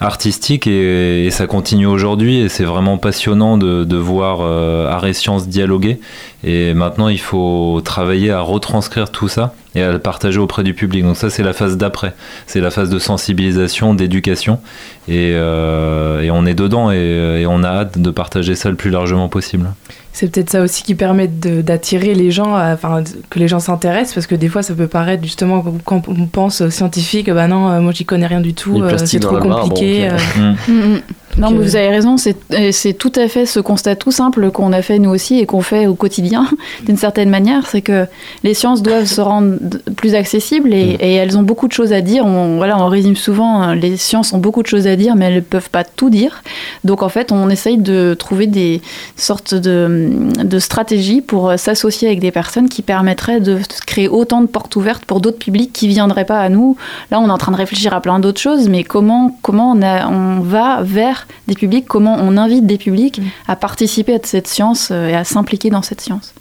[0.00, 5.12] artistique, et, et ça continue aujourd'hui, et c'est vraiment passionnant de, de voir euh, et
[5.12, 5.98] sciences dialoguer.
[6.44, 10.72] Et maintenant, il faut travailler à retranscrire tout ça et à le partager auprès du
[10.72, 11.02] public.
[11.02, 12.14] Donc ça, c'est la phase d'après.
[12.46, 14.60] C'est la phase de sensibilisation, d'éducation.
[15.08, 18.90] Et, euh, on est dedans et, et on a hâte de partager ça le plus
[18.90, 19.68] largement possible.
[20.16, 23.58] C'est peut-être ça aussi qui permet d'attirer les gens, à- enfin d- que les gens
[23.60, 27.48] s'intéressent, parce que des fois ça peut paraître justement quand on pense aux scientifique, bah
[27.48, 30.08] non, euh, moi j'y connais rien du tout, euh, c'est trop bon, compliqué.
[30.08, 30.16] euh.
[30.38, 30.72] Mm.
[30.72, 31.00] Mm, mm.
[31.36, 34.82] Non, mais vous avez raison, c'est tout à fait ce constat tout simple qu'on a
[34.82, 36.46] fait nous aussi et qu'on fait au quotidien
[36.86, 38.06] d'une certaine manière, c'est que
[38.44, 39.56] les sciences doivent se rendre
[39.96, 42.24] plus accessibles et, et elles ont beaucoup de choses à dire.
[42.24, 45.24] On, voilà, on résume souvent, hein, les sciences ont beaucoup de choses à dire, mais
[45.24, 46.44] elles ne peuvent pas tout dire.
[46.84, 48.80] Donc en fait, on essaye de trouver des
[49.16, 54.40] sortes de, de stratégies pour euh, s'associer avec des personnes qui permettraient de créer autant
[54.40, 56.76] de portes ouvertes pour d'autres publics qui viendraient pas à nous.
[57.10, 59.82] Là, on est en train de réfléchir à plein d'autres choses, mais comment, comment on,
[59.82, 63.22] a- on va vers des publics, comment on invite des publics Mm.
[63.48, 66.32] à participer à cette science euh, et à s'impliquer dans cette science.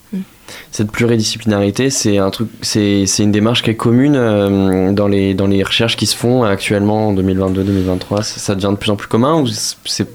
[0.72, 5.34] Cette pluridisciplinarité, c'est un truc, c'est c'est une démarche qui est commune euh, dans les
[5.34, 8.24] dans les recherches qui se font actuellement en 2022-2023.
[8.24, 10.08] Ça, ça devient de plus en plus commun ou c'est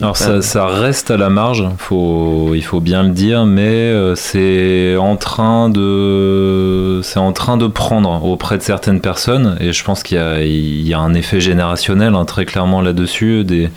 [0.00, 4.14] Alors ça, ça reste à la marge, faut, il faut bien le dire, mais euh,
[4.14, 9.84] c'est en train de, c'est en train de prendre auprès de certaines personnes, et je
[9.84, 13.70] pense qu'il y a, il y a un effet générationnel hein, très clairement là-dessus, des,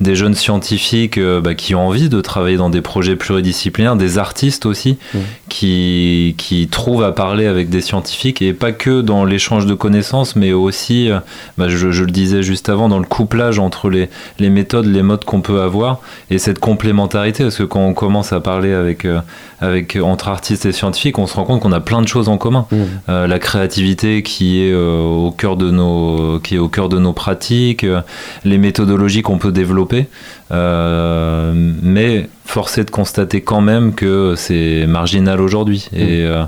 [0.00, 4.18] des jeunes scientifiques euh, bah, qui ont envie de travailler dans des projets pluridisciplinaires, des
[4.18, 5.18] artistes aussi, Mm.
[5.52, 10.34] Qui, qui trouvent à parler avec des scientifiques et pas que dans l'échange de connaissances,
[10.34, 11.18] mais aussi, euh,
[11.58, 15.02] bah, je, je le disais juste avant, dans le couplage entre les, les méthodes, les
[15.02, 17.42] modes qu'on peut avoir et cette complémentarité.
[17.42, 19.20] Parce que quand on commence à parler avec, euh,
[19.60, 22.38] avec, entre artistes et scientifiques, on se rend compte qu'on a plein de choses en
[22.38, 22.64] commun.
[22.70, 22.76] Mmh.
[23.10, 26.98] Euh, la créativité qui est, euh, au cœur de nos, qui est au cœur de
[26.98, 28.00] nos pratiques, euh,
[28.46, 30.06] les méthodologies qu'on peut développer.
[30.50, 35.88] Euh, mais force est de constater quand même que c'est marginal aujourd'hui.
[35.94, 36.42] Et, euh,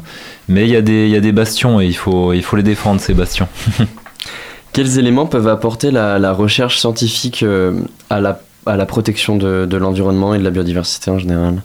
[0.49, 2.57] mais il y, a des- il y a des bastions et il faut, il faut
[2.57, 3.49] les défendre, ces bastions.
[4.75, 9.64] Quels éléments peuvent apporter la, la recherche scientifique euh, à, la, à la protection de,
[9.64, 11.62] de l'environnement et de la biodiversité en général?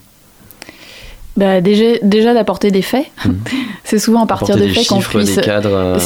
[1.40, 3.06] Bah, déjà, déjà d'apporter des faits.
[3.24, 3.36] Mhm.
[3.84, 5.34] C'est souvent à partir Apporter des des faits qu'on puisse.
[5.34, 5.70] des cadres.
[5.74, 5.98] euh,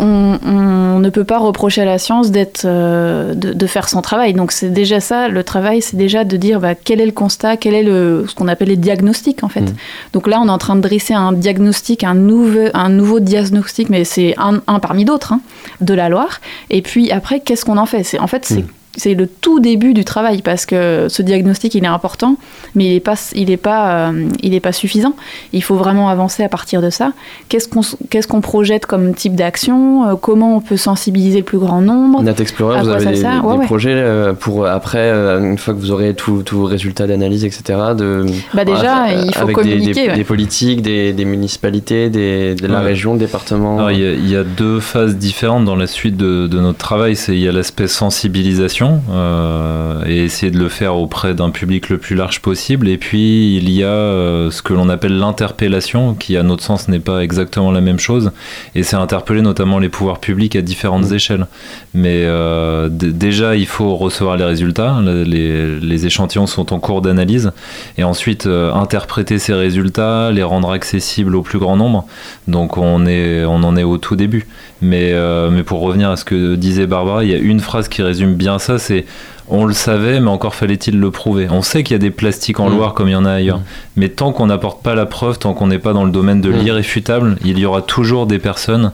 [0.00, 4.02] on, on ne peut pas reprocher à la science d'être, euh, de, de faire son
[4.02, 4.34] travail.
[4.34, 7.56] Donc c'est déjà ça, le travail, c'est déjà de dire bah, quel est le constat,
[7.56, 9.60] quel est le, ce qu'on appelle les diagnostics en fait.
[9.62, 9.74] Mhm.
[10.12, 13.88] Donc là, on est en train de dresser un diagnostic, un nouveau, un nouveau diagnostic,
[13.90, 15.40] mais c'est un, un parmi d'autres hein,
[15.80, 16.40] de la Loire.
[16.68, 18.02] Et puis après, qu'est-ce qu'on en fait?
[18.02, 18.66] C'est en fait c'est Mhm.
[18.96, 22.36] C'est le tout début du travail parce que ce diagnostic il est important,
[22.74, 25.14] mais il n'est pas, il est pas, euh, il est pas suffisant.
[25.52, 27.12] Il faut vraiment avancer à partir de ça.
[27.48, 31.58] Qu'est-ce qu'on qu'est-ce qu'on projette comme type d'action Euh, Comment on peut sensibiliser le plus
[31.58, 32.22] grand nombre?
[32.22, 33.66] Nat Explorer, vous avez des, Ouais, des ouais.
[33.66, 37.62] projets euh, pour après, une fois que vous aurez tous tous vos résultats d'analyse, etc.,
[37.96, 39.92] de, Bah déjà, Ouais, il faut avec des- communiquer.
[40.04, 40.16] des, ouais.
[40.16, 42.86] des politiques, des, des municipalités, des, de la Ouais.
[42.86, 43.88] région, le département.
[43.88, 47.14] Il, y y a deux phases différentes dans la suite de, de notre travail.
[47.16, 51.88] C'est il y a l'aspect sensibilisation euh, et essayer de le faire auprès d'un public
[51.88, 52.88] le plus large possible.
[52.88, 56.88] Et puis il y a euh, ce que l'on appelle l'interpellation, qui à notre sens
[56.88, 58.32] n'est pas exactement la même chose.
[58.74, 61.46] Et c'est interpeller notamment les pouvoirs publics à différentes échelles.
[61.94, 65.00] Mais euh, déjà, il faut recevoir les résultats.
[65.02, 67.52] Les, les échantillons sont en cours d'analyse.
[67.98, 72.06] Et ensuite, interpréter ces résultats, les rendre accessibles au plus grand nombre.
[72.48, 74.46] Donc on, est, on en est au tout début.
[74.82, 75.14] Mais,
[75.50, 78.34] mais pour revenir à ce que disait Barbara, il y a une phrase qui résume
[78.34, 79.04] bien ça, c'est
[79.52, 81.48] on le savait, mais encore fallait-il le prouver.
[81.50, 82.76] On sait qu'il y a des plastiques en Mm.
[82.76, 83.58] Loire comme il y en a ailleurs.
[83.58, 83.64] Mm.
[83.96, 86.50] Mais tant qu'on n'apporte pas la preuve, tant qu'on n'est pas dans le domaine de
[86.50, 86.56] Mm.
[86.56, 88.92] l'irréfutable, il y aura toujours des personnes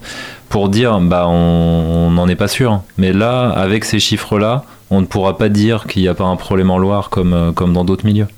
[0.49, 2.81] pour dire bah on n'en est pas sûr.
[2.97, 6.37] Mais là, avec ces chiffres-là, on ne pourra pas dire qu'il n'y a pas un
[6.37, 8.29] problème en Loire comme, euh, comme dans d'autres milieux.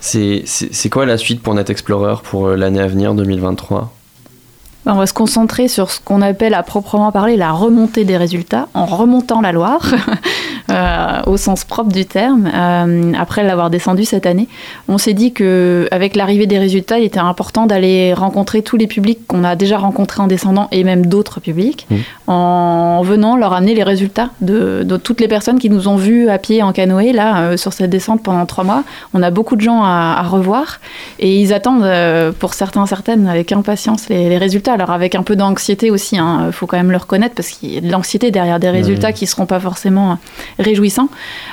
[0.00, 0.44] C'est
[0.90, 3.90] quoi la suite pour Net Explorer pour euh, l'année à venir, 2023 Bah,
[4.86, 8.68] On va se concentrer sur ce qu'on appelle à proprement parler la remontée des résultats,
[8.74, 9.80] en remontant la Loire,
[10.70, 14.46] euh, au sens propre du terme, euh, après l'avoir descendu cette année.
[14.88, 18.86] On s'est dit que avec l'arrivée des résultats, il était important d'aller rencontrer tous les
[18.86, 22.30] publics qu'on a déjà rencontrés en descendant et même d'autres publics, Mmh.
[22.30, 26.28] en venant leur amener les résultats de, de toutes les personnes qui nous ont vus
[26.28, 28.84] à pied en canoë là euh, sur cette descente pendant trois mois.
[29.12, 30.80] On a beaucoup de gens à, à revoir
[31.18, 31.86] et ils attendent
[32.38, 34.73] pour certains certaines avec impatience les, les résultats.
[34.74, 37.78] Alors avec un peu d'anxiété aussi, il faut quand même le reconnaître parce qu'il y
[37.78, 40.14] a de l'anxiété derrière des résultats qui seront pas forcément euh,
[40.58, 41.08] réjouissants.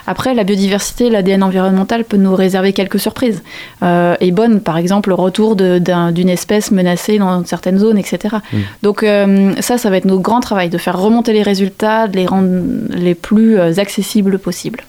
[0.07, 3.43] Après, la biodiversité, l'ADN environnemental peut nous réserver quelques surprises.
[3.83, 8.37] Euh, et bonne, par exemple, le retour d'une espèce menacée dans certaines zones, etc.
[8.81, 12.15] Donc euh, ça, ça va être notre grand travail, de faire remonter les résultats, de
[12.15, 12.49] les rendre
[12.89, 14.83] les plus accessibles possibles.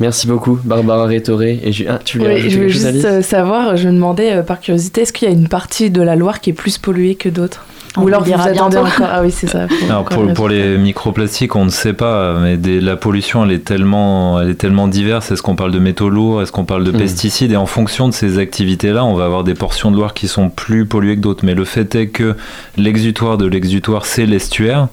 [0.00, 1.60] Merci beaucoup, Barbara Rétoré.
[1.62, 5.02] Et ah, tu voulais Oui, je juste euh, savoir, je me demandais euh, par curiosité,
[5.02, 7.64] est-ce qu'il y a une partie de la Loire qui est plus polluée que d'autres
[7.96, 9.68] Ou alors vous attendez encore Ah oui, c'est ça.
[9.88, 13.52] Alors pour, le pour les microplastiques, on ne sait pas, mais des- la pollution, elle
[13.52, 15.30] est tellement, elle est tellement diverse.
[15.30, 16.42] Est-ce qu'on parle de métaux lourds?
[16.42, 16.98] Est-ce qu'on parle de Mm.
[16.98, 17.52] pesticides?
[17.52, 20.50] Et en fonction de ces activités-là, on va avoir des portions de Loire qui sont
[20.50, 21.44] plus polluées que d'autres.
[21.46, 22.34] Mais le fait est que
[22.76, 24.88] l'exutoire de l'exutoire, c'est l'estuaire.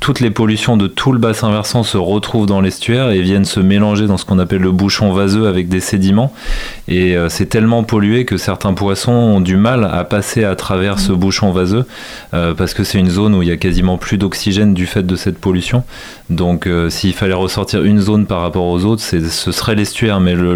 [0.00, 3.58] Toutes les pollutions de tout le bassin versant se retrouvent dans l'estuaire et viennent se
[3.58, 6.30] mélanger dans ce qu'on appelle le bouchon vaseux avec des sédiments.
[6.88, 10.98] Et euh, c'est tellement pollué que certains poissons ont du mal à passer à travers
[10.98, 11.86] ce bouchon vaseux
[12.34, 15.04] euh, parce que c'est une zone où il y a quasiment plus d'oxygène du fait
[15.04, 15.84] de cette pollution.
[16.28, 20.20] Donc euh, s'il fallait ressortir une zone par rapport aux autres, ce serait l'estuaire.
[20.20, 20.54] Mais le,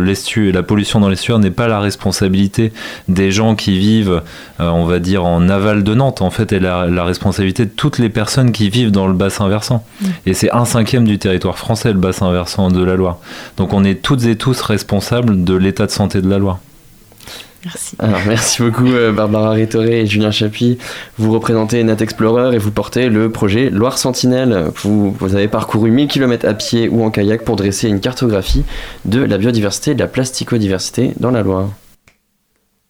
[0.51, 2.71] la pollution dans l'estuaire n'est pas la responsabilité
[3.09, 4.21] des gens qui vivent,
[4.59, 6.21] on va dire, en aval de Nantes.
[6.21, 9.49] En fait, elle a la responsabilité de toutes les personnes qui vivent dans le bassin
[9.49, 9.85] versant.
[10.27, 13.19] Et c'est un cinquième du territoire français, le bassin versant de la Loire.
[13.57, 16.59] Donc on est toutes et tous responsables de l'état de santé de la Loire.
[17.65, 17.97] Merci.
[18.01, 20.79] Alors, merci beaucoup euh, Barbara Rétoré et Julien Chapuis.
[21.17, 24.71] Vous représentez Nat Explorer et vous portez le projet Loire Sentinelle.
[24.83, 28.65] Vous, vous avez parcouru 1000 km à pied ou en kayak pour dresser une cartographie
[29.05, 31.69] de la biodiversité et de la plasticodiversité dans la Loire.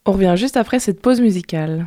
[0.07, 1.87] On revient juste après cette pause musicale.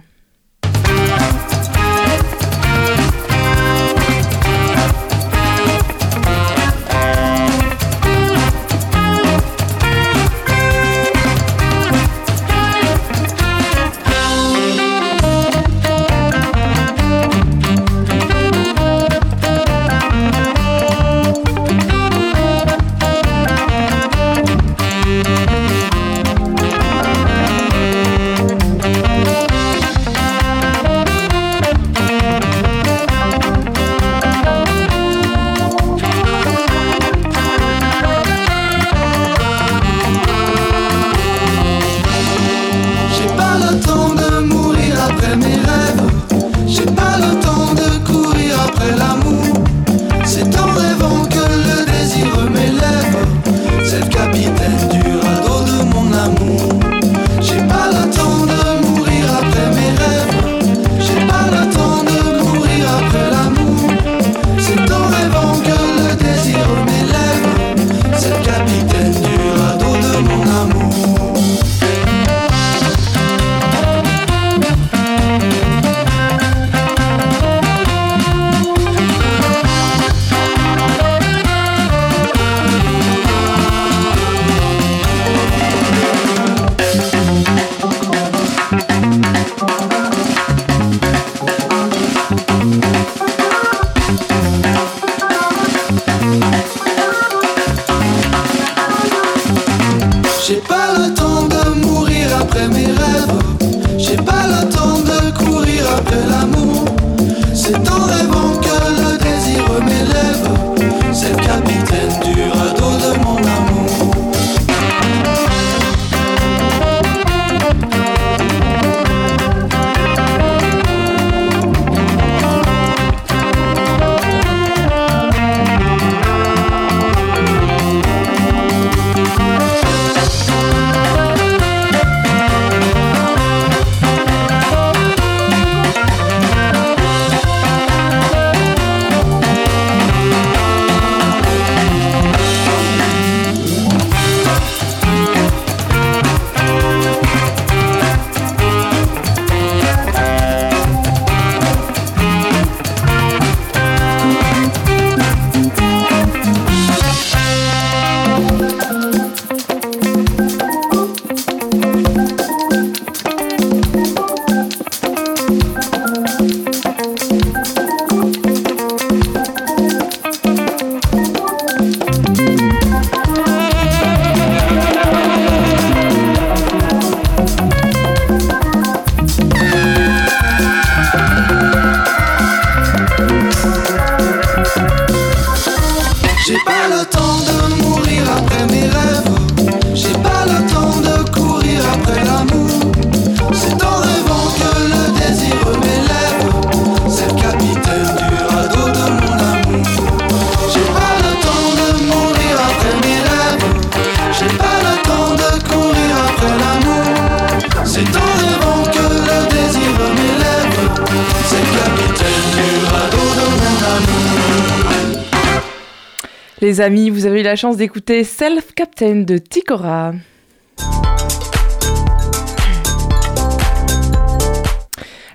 [216.62, 220.14] Les amis, vous avez eu la chance d'écouter Self Captain de Ticora.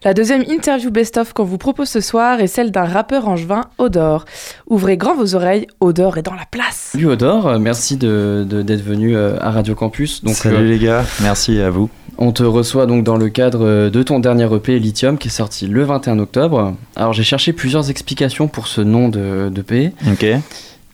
[0.03, 4.25] La deuxième interview best-of qu'on vous propose ce soir est celle d'un rappeur angevin, Odor.
[4.67, 6.89] Ouvrez grand vos oreilles, Odor est dans la place.
[6.93, 10.25] Salut Odor, euh, merci de, de- d'être venu euh, à Radio Campus.
[10.25, 11.91] Donc, Salut euh, les gars, merci à vous.
[12.17, 15.67] On te reçoit donc dans le cadre de ton dernier EP Lithium qui est sorti
[15.67, 16.75] le 21 octobre.
[16.97, 19.93] Alors j'ai cherché plusieurs explications pour ce nom de d'EP.
[20.11, 20.27] Ok.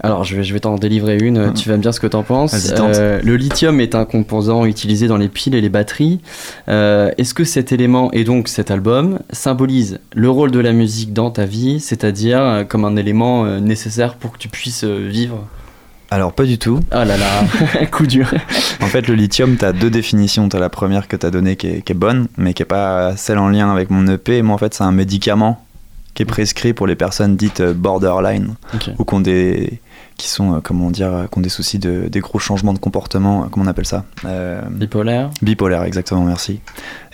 [0.02, 1.54] Alors je vais, je vais t'en délivrer une, Mhm.
[1.54, 2.70] tu vas me dire ce que t'en penses.
[2.78, 6.20] Euh, le lithium est un composant utilisé dans les piles et les batteries.
[6.68, 11.12] Euh, Est-ce que cet élément et donc cet album symbolise le rôle de la musique
[11.14, 15.46] dans ta vie, c'est-à-dire euh, comme un élément euh, nécessaire pour que tu puisses vivre?
[16.10, 16.78] Alors pas du tout.
[16.92, 18.32] Ah là là, coup dur.
[18.82, 20.48] En fait, le lithium, t'as deux définitions.
[20.48, 23.16] T'as la première que t'as donnée qui est, qui est bonne, mais qui est pas
[23.16, 24.42] celle en lien avec mon EP.
[24.42, 25.64] Moi, en fait, c'est un médicament
[26.14, 28.54] qui est prescrit pour les personnes dites borderline
[28.98, 29.80] ou qui ont des
[30.16, 32.78] qui sont euh, comment dire euh, qui ont des soucis de des gros changements de
[32.78, 34.04] comportement euh, comment on appelle ça
[34.70, 35.30] Bipolaire.
[35.42, 36.60] bipolaire exactement merci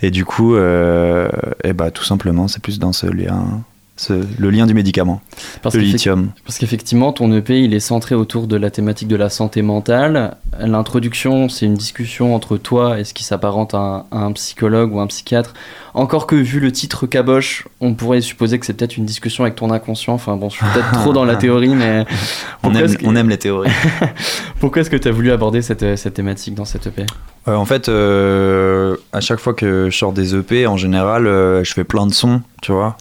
[0.00, 3.62] et du coup et bah tout simplement c'est plus dans ce lien
[4.02, 5.20] ce- le lien du médicament
[5.62, 9.16] Parce le lithium Parce qu'effectivement, ton EP, il est centré autour de la thématique de
[9.16, 10.36] la santé mentale.
[10.58, 14.92] L'introduction, c'est une discussion entre toi et ce qui s'apparente à un, à un psychologue
[14.94, 15.54] ou un psychiatre.
[15.94, 19.56] Encore que, vu le titre caboche, on pourrait supposer que c'est peut-être une discussion avec
[19.56, 20.14] ton inconscient.
[20.14, 22.04] Enfin bon, je suis peut-être trop dans la théorie, mais
[22.64, 23.70] on aime, que- on aime les théories
[24.60, 27.04] pourquoi est-ce que tu as voulu aborder cette, cette thématique dans cet EP
[27.48, 28.81] Euh, en fait, euh,
[29.12, 32.14] à chaque fois que je sors des EP, en général, euh, je fais plein de
[32.14, 32.96] sons, tu vois.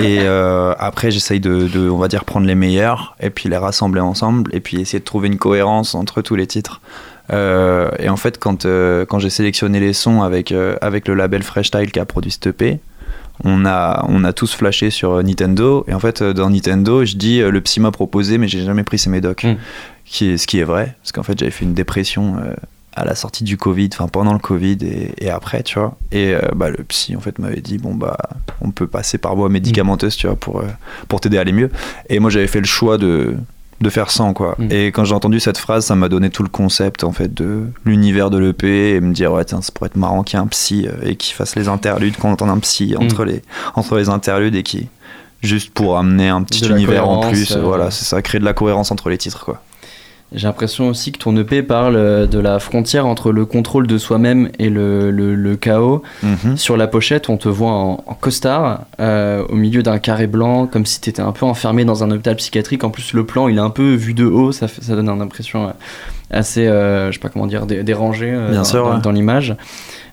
[0.00, 3.56] Et euh, après, j'essaye de, de, on va dire, prendre les meilleurs et puis les
[3.56, 6.80] rassembler ensemble et puis essayer de trouver une cohérence entre tous les titres.
[7.32, 11.68] Euh, et en fait, quand, quand j'ai sélectionné les sons avec, avec le label Fresh
[11.68, 12.78] Style qui a produit cet EP,
[13.44, 15.84] on a, on a tous flashé sur Nintendo.
[15.88, 18.98] Et en fait, dans Nintendo, je dis le psy m'a proposé, mais j'ai jamais pris
[18.98, 19.42] ses médocs.
[19.42, 19.56] Mm.
[20.04, 22.36] Qui est, ce qui est vrai, parce qu'en fait, j'avais fait une dépression
[22.98, 25.96] à la sortie du Covid, enfin pendant le Covid et, et après, tu vois.
[26.12, 28.16] Et euh, bah, le psy, en fait, m'avait dit bon, bah,
[28.60, 30.66] on peut passer par voie médicamenteuse, tu vois, pour, euh,
[31.08, 31.70] pour t'aider à aller mieux.
[32.08, 33.36] Et moi, j'avais fait le choix de,
[33.80, 34.56] de faire sans, quoi.
[34.58, 34.72] Mm.
[34.72, 37.66] Et quand j'ai entendu cette phrase, ça m'a donné tout le concept, en fait, de
[37.84, 40.44] l'univers de l'EP et me dire, ouais, tiens, ça pourrait être marrant qu'il y ait
[40.44, 43.42] un psy euh, et qu'il fasse les interludes, qu'on entende un psy entre, les,
[43.74, 44.88] entre les interludes et qui.
[45.40, 48.54] Juste pour amener un petit univers en plus, euh, voilà, c'est ça, créer de la
[48.54, 49.62] cohérence entre les titres, quoi.
[50.34, 53.96] J'ai l'impression aussi que ton EP parle euh, de la frontière entre le contrôle de
[53.96, 56.02] soi-même et le, le- le chaos.
[56.22, 56.56] Mhm.
[56.58, 60.66] Sur la pochette, on te voit en, en costard, euh, au milieu d'un carré blanc,
[60.66, 62.84] comme si tu étais un peu enfermé dans un hôpital psychiatrique.
[62.84, 65.08] En plus, le plan, il est un peu vu de haut, ça, fait- ça donne
[65.08, 65.70] une impression euh,
[66.30, 69.00] assez, euh, je sais pas comment dire, dé- dérangée euh, Bien ouais.
[69.02, 69.56] dans l'image.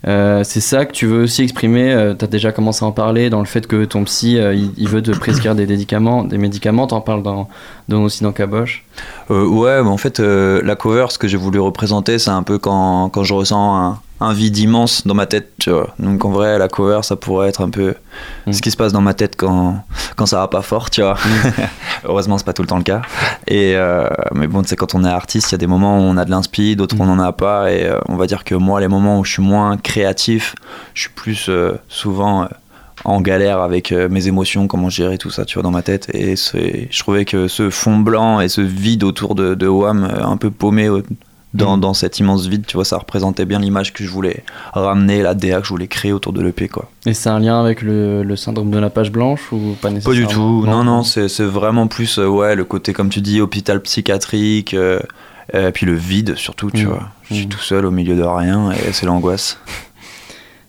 [0.08, 2.14] Euh, c'est ça que tu veux aussi exprimer.
[2.18, 4.88] tu as déjà commencé à en parler dans le fait que ton psy, euh, il,
[4.88, 6.24] veut te prescrire des médicaments.
[6.24, 7.48] Des médicaments, t'en parles dans,
[7.90, 8.84] aussi dans Caboche.
[9.32, 12.44] Euh, ouais, mais en fait, euh, la cover, ce que j'ai voulu représenter, c'est un
[12.44, 15.94] peu quand, quand je ressens un, un vide immense dans ma tête, tu vois.
[16.00, 17.96] Donc en vrai, la cover, ça pourrait être un peu
[18.46, 18.54] Mm.
[18.54, 19.84] ce qui se passe dans ma tête quand,
[20.16, 21.18] quand ça va pas fort, tu vois.
[22.04, 23.02] Heureusement, c'est pas tout le temps le cas.
[23.48, 26.00] Et, euh, mais bon, tu sais, quand on est artiste, il y a des moments
[26.00, 27.72] où on a de l'inspi, d'autres on en a pas.
[27.72, 30.56] Et euh, on va dire que moi, les moments où je suis moins créatif,
[30.94, 32.48] je suis plus euh, souvent
[33.04, 36.10] en galère avec mes émotions, comment gérer tout ça, tu vois, dans ma tête.
[36.16, 40.38] Et je trouvais que ce fond blanc et ce vide autour de, de Wham, un
[40.38, 40.90] peu paumé
[41.56, 44.44] dans, dans cet immense vide, tu vois, ça représentait bien l'image que je voulais
[44.74, 46.90] ramener, la DA que je voulais créer autour de l'EP, quoi.
[47.06, 49.94] Et c'est un lien avec le, le syndrome de la page blanche ou pas Pas
[49.94, 53.22] nécessairement du tout, non, non, c'est c'est vraiment plus, euh, ouais, le côté, comme tu
[53.22, 55.00] dis, hôpital psychiatrique, euh,
[55.54, 56.90] et puis le vide surtout, tu Mm.
[56.90, 57.04] vois.
[57.30, 57.50] Je suis Mm.
[57.50, 59.58] tout seul au milieu de rien et c'est l'angoisse.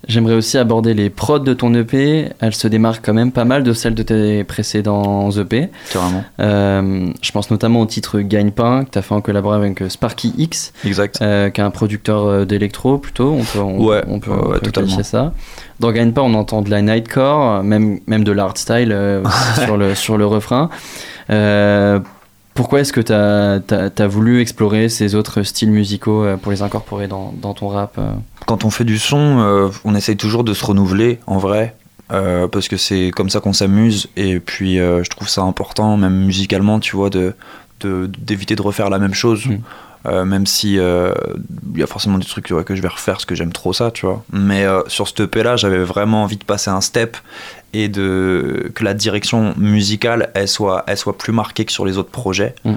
[0.09, 2.29] J'aimerais aussi aborder les prods de ton EP.
[2.41, 5.69] Elles se démarquent quand même pas mal de celles de tes précédents EP.
[5.93, 6.23] Carrément.
[6.41, 9.89] Euh, je pense notamment au titre Gagne-Pain que tu as fait en collaboration avec euh,
[9.89, 11.19] Sparky X, Exact.
[11.23, 13.33] euh, qui est un producteur d'électro plutôt.
[13.39, 14.89] On peut, on, Ouais, on peut, ouais, on ouais, peut totalement.
[14.91, 15.33] qualifier ça.
[15.81, 19.23] Dans Gagne-Pain, on entend de la nightcore, même, même de l'art style euh,
[19.65, 20.71] sur, le, sur le refrain.
[22.57, 27.07] Pourquoi est-ce que tu as, voulu explorer ces autres styles musicaux euh, pour les incorporer
[27.07, 28.11] dans, dans ton rap euh
[28.47, 31.77] Quand on fait du son, euh, on essaye toujours de se renouveler, en vrai,
[32.13, 34.09] euh, parce que c'est comme ça qu'on s'amuse.
[34.17, 37.35] Et puis, euh, je trouve ça important, même musicalement, tu vois, de
[37.81, 39.45] de- d'éviter de, refaire la même chose.
[39.47, 39.59] Mm.
[40.07, 41.13] Euh, même si euh,
[41.75, 43.91] il y a forcément des trucs que je vais refaire parce que j'aime trop ça,
[43.91, 44.23] tu vois.
[44.33, 47.17] Mais euh, sur ce EP là, j'avais vraiment envie de passer un step
[47.73, 51.99] et de que la direction musicale elle soit, elle soit plus marquée que sur les
[51.99, 52.55] autres projets.
[52.65, 52.75] Mm.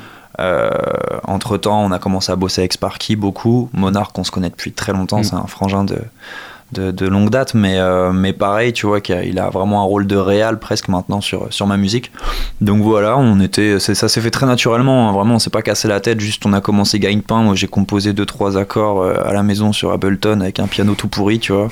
[1.25, 3.69] entre temps, on a commencé à bosser avec Sparky beaucoup.
[3.73, 5.23] Monarch, on se connaît depuis très longtemps, Mm.
[5.23, 5.99] c'est un frangin de,
[6.71, 10.05] de, de longue date, mais, euh, mais pareil, tu vois, qu'il a, vraiment un rôle
[10.07, 12.11] de réal presque maintenant sur, sur ma musique.
[12.61, 15.87] Donc voilà, on était, ça s'est fait très naturellement, hein, vraiment, on s'est pas cassé
[15.87, 19.33] la tête, juste on a commencé Gagne-Pain, moi j'ai composé deux trois accords euh, à
[19.33, 21.69] la maison sur Ableton avec un piano tout pourri, tu vois.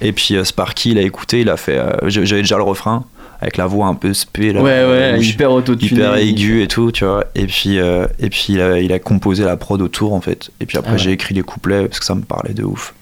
[0.00, 3.04] Et puis euh, Sparky, il a écouté, il a fait, j'avais déjà le refrain
[3.42, 5.90] avec la voix un peu spé, là, Ouais, ouais, hyper autotuné.
[5.92, 7.24] hyper aigu et tout, tu vois.
[7.34, 10.50] Et puis, euh, et puis il, a, il a composé la prod autour, en fait.
[10.60, 10.98] Et puis après, Ah ouais.
[10.98, 12.92] j'ai écrit les couplets parce que ça me parlait de ouf.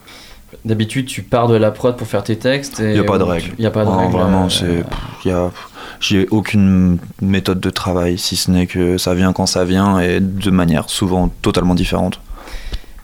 [0.68, 2.78] D'habitude, tu pars de la prod pour faire tes textes.
[2.80, 3.52] Il n'y a pas de règle.
[3.58, 4.12] Il a pas de Non, règle.
[4.12, 4.84] Vraiment, c'est.
[5.24, 5.50] il a-
[5.98, 10.20] J'ai aucune méthode de travail, si ce n'est que ça vient quand ça vient et
[10.20, 12.20] de manière souvent totalement différente.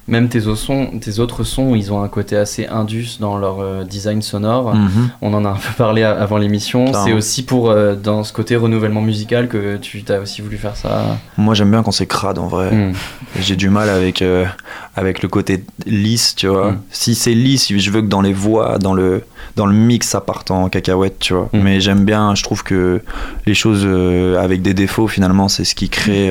[0.07, 3.61] Même tes, autres sons, tes autres sons, ils ont un côté assez indus dans leur
[3.61, 4.75] euh, design sonore.
[4.75, 5.11] Mhm.
[5.23, 6.93] On en a un peu parlé a- avant l'émission.
[7.05, 10.77] C'est aussi pour, euh, dans ce côté renouvellement musical, que tu as aussi voulu faire
[10.77, 11.17] ça.
[11.39, 12.71] Moi, j'aime bien quand c'est crade en vrai.
[12.71, 12.93] Mm.
[13.41, 14.45] J'ai du mal avec, euh,
[14.95, 16.73] avec le côté lisse, tu vois.
[16.73, 16.79] Mm.
[16.91, 19.23] Si c'est lisse, je veux que dans les voix, dans le,
[19.57, 21.49] dans le mix, ça parte en cacahuète, tu vois.
[21.55, 21.61] Mm.
[21.63, 23.01] Mais j'aime bien, je trouve que
[23.47, 23.87] les choses
[24.39, 26.31] avec des défauts, finalement, c'est ce qui crée.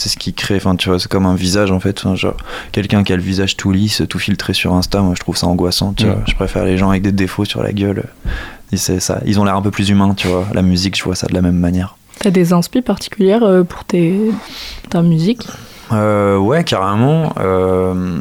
[0.00, 2.36] C'est ce qui crée, enfin tu vois, c'est comme un visage en fait, genre
[2.70, 5.48] quelqu'un qui a le visage tout lisse, tout filtré sur Insta, moi je trouve ça
[5.48, 6.10] angoissant, tu Mm.
[6.10, 6.22] vois.
[6.28, 8.04] Je préfère les gens avec des défauts sur la gueule.
[8.74, 10.46] C'est ça, ils ont l'air un peu plus humains, tu vois.
[10.54, 11.96] La musique, je vois ça de la même manière.
[12.20, 14.14] T'as des inspi particulières euh, pour tes...
[14.90, 15.46] ta musique?
[15.90, 17.32] Euh, ouais, carrément.
[17.40, 18.20] Euh,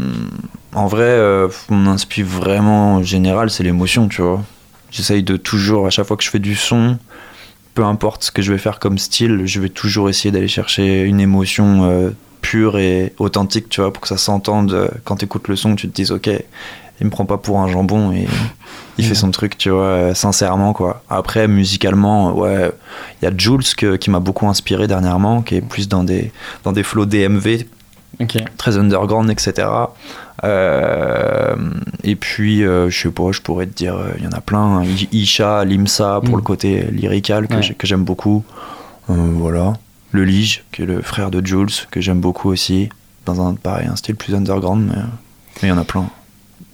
[0.73, 4.41] en vrai, euh, mon inspi vraiment en général, c'est l'émotion, tu vois.
[4.89, 6.97] J'essaye de toujours, à chaque fois que je fais du son,
[7.77, 11.03] peu importe ce que je vais faire comme style, je vais toujours essayer d'aller chercher
[11.03, 12.09] une émotion euh,
[12.41, 15.87] pure et authentique, tu vois, pour que ça s'entende quand tu écoutes le son, tu
[15.87, 16.27] te dises, ok,
[16.99, 18.25] il me prend pas pour un jambon et
[18.97, 21.03] il fait son truc, tu vois, sincèrement, quoi.
[21.07, 22.71] Après, musicalement, ouais,
[23.21, 26.31] il y a Jules que- qui m'a beaucoup inspiré dernièrement, qui est plus dans des,
[26.63, 27.65] dans des flows DMV,
[28.57, 29.67] Très underground, etc.
[30.43, 31.55] Euh,
[32.03, 34.41] et puis, euh, je sais pas, je pourrais te dire, euh, il y en a
[34.41, 34.83] plein.
[34.83, 36.37] I- Isha, Limsa, pour Mm.
[36.37, 37.75] le côté lyrical, que Ouais.
[37.83, 38.43] j'aime beaucoup.
[39.07, 39.73] Voilà.
[40.11, 42.89] Le Lige, qui est le frère de Jules, que j'aime beaucoup aussi.
[43.25, 44.89] Dans un, pareil, un style plus underground,
[45.61, 46.09] mais il y en a plein.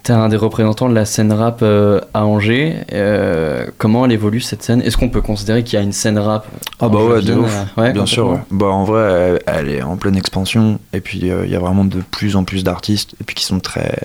[0.04, 2.76] T'es un des représentants de la scène rap euh, à Angers.
[2.92, 4.82] Euh, comment elle évolue cette scène?
[4.82, 6.46] Est-ce qu'on peut considérer qu'il y a une scène rap
[6.82, 7.56] Ah bah ouais, de ouf.
[7.78, 8.40] euh, ouais, Bien sûr, ouais.
[8.52, 10.78] Bah en vrai, elle, est en pleine expansion.
[10.92, 13.16] Et puis euh, il y a vraiment de plus en plus d'artistes.
[13.22, 13.98] Et puis qui sont très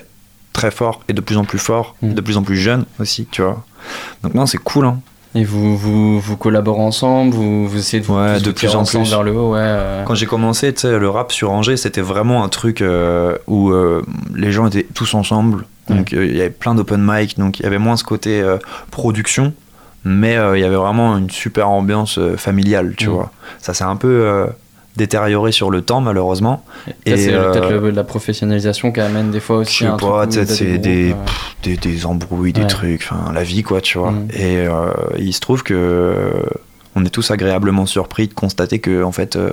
[0.53, 2.13] très forts et de plus en plus forts, Mm.
[2.13, 3.63] de plus en plus jeunes aussi, tu vois.
[4.23, 4.99] Donc non, c'est cool, hein.
[5.35, 8.83] Et vous, vous, vous collaborez ensemble vous, vous essayez de vous Ouais, de plus en
[8.83, 9.07] plus.
[9.09, 10.03] vers le haut ouais, euh.
[10.05, 14.01] Quand j'ai commencé, tu le rap sur Angers, c'était vraiment un truc euh, où euh,
[14.35, 15.65] les gens étaient tous ensemble.
[15.89, 18.41] Donc euh, il y avait plein d'open mic, donc il y avait moins ce côté
[18.41, 18.57] euh,
[18.91, 19.53] production,
[20.03, 23.11] mais euh, il y avait vraiment une super ambiance familiale, tu Mm.
[23.11, 23.31] vois.
[23.59, 24.47] Ça s'est un peu
[24.95, 26.63] détérioré sur le temps malheureusement.
[27.05, 30.27] Et, c'est euh, peut-être la professionnalisation qui amène des fois aussi je sais un pas,
[30.27, 31.15] t'as c'est des,
[31.63, 34.11] des, des embrouilles, des trucs, enfin la vie quoi, tu vois.
[34.11, 34.27] Mhm.
[34.33, 36.43] Et euh, il se trouve que
[36.95, 39.51] on est tous agréablement surpris de constater que en fait euh,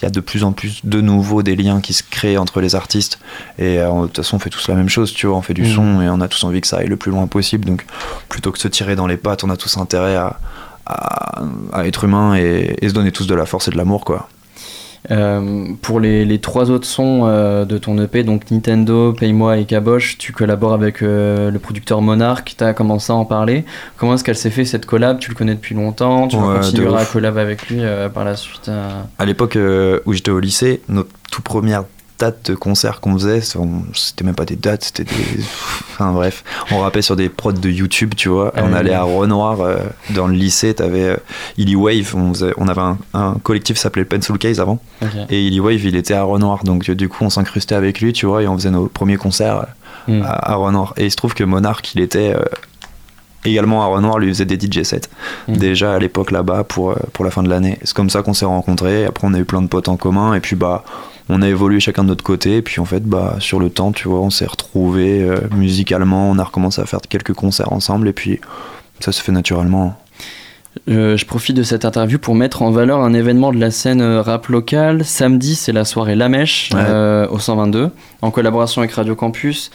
[0.00, 2.60] il y a de plus en plus de nouveau des liens qui se créent entre
[2.60, 3.18] les artistes.
[3.58, 5.36] Et euh, de toute façon, on fait tous la même chose, tu vois.
[5.36, 5.74] On fait du Mhm.
[5.74, 7.66] son et on a tous envie que ça aille le plus loin possible.
[7.66, 7.84] Donc,
[8.28, 10.38] plutôt que de se tirer dans les pattes, on a tous intérêt à,
[10.86, 11.42] à,
[11.72, 14.28] à être humain et, et se donner tous de la force et de l'amour, quoi.
[15.10, 19.64] Euh, pour les, les trois autres sons euh, de ton EP, donc Nintendo, Paye-moi et
[19.64, 23.64] Caboche, tu collabores avec euh, le producteur Monarch, tu as commencé à en parler.
[23.96, 25.18] Comment est-ce qu'elle s'est fait cette collab?
[25.18, 26.28] Tu le connais depuis longtemps.
[26.28, 27.80] Tu Ouais, vas de continuer à collab avec lui
[28.12, 28.70] par la suite
[29.18, 29.56] À l'époque
[30.04, 31.84] où j'étais au lycée, notre toute première
[32.20, 35.42] date de concert qu'on faisait, c'était même pas des dates, c'était des.
[35.94, 38.52] Enfin bref, on rappait sur des prods de YouTube, tu vois.
[38.54, 39.78] Ah on oui, allait à Renoir euh,
[40.10, 41.16] dans le lycée, t'avais euh,
[41.58, 44.78] Illy Wave, on, faisait- on avait un, un collectif qui s'appelait Pencil Case avant.
[45.30, 48.12] Et Illy Wave, il était à Renoir, donc euh, du coup on s'incrustait avec lui,
[48.12, 49.64] tu vois, et on faisait nos premiers concerts euh,
[50.08, 50.22] Mm.
[50.22, 50.94] à, à Renoir.
[50.96, 52.42] Et il se trouve que Monarch, il était euh,
[53.44, 55.02] également à Renoir, lui faisait des DJ sets
[55.48, 55.56] Mm.
[55.56, 57.78] déjà à l'époque là-bas pour, pour la fin de l'année.
[57.84, 59.04] C'est comme ça qu'on s'est rencontrés.
[59.06, 60.84] Après, on a eu plein de potes en commun, et puis bah.
[61.32, 63.92] On a évolué chacun de notre côté, et puis en fait, bah, sur le temps,
[63.92, 68.08] tu vois, on s'est retrouvés euh, musicalement, on a recommencé à faire quelques concerts ensemble,
[68.08, 68.40] et puis
[68.98, 69.96] ça se fait naturellement.
[70.88, 74.00] Euh, je profite de cette interview pour mettre en valeur un événement de la scène
[74.00, 75.04] euh, rap locale.
[75.04, 76.80] Samedi, c'est la soirée La Mèche Ouais.
[76.86, 77.90] euh, au 122,
[78.22, 79.70] en collaboration avec Radio Campus.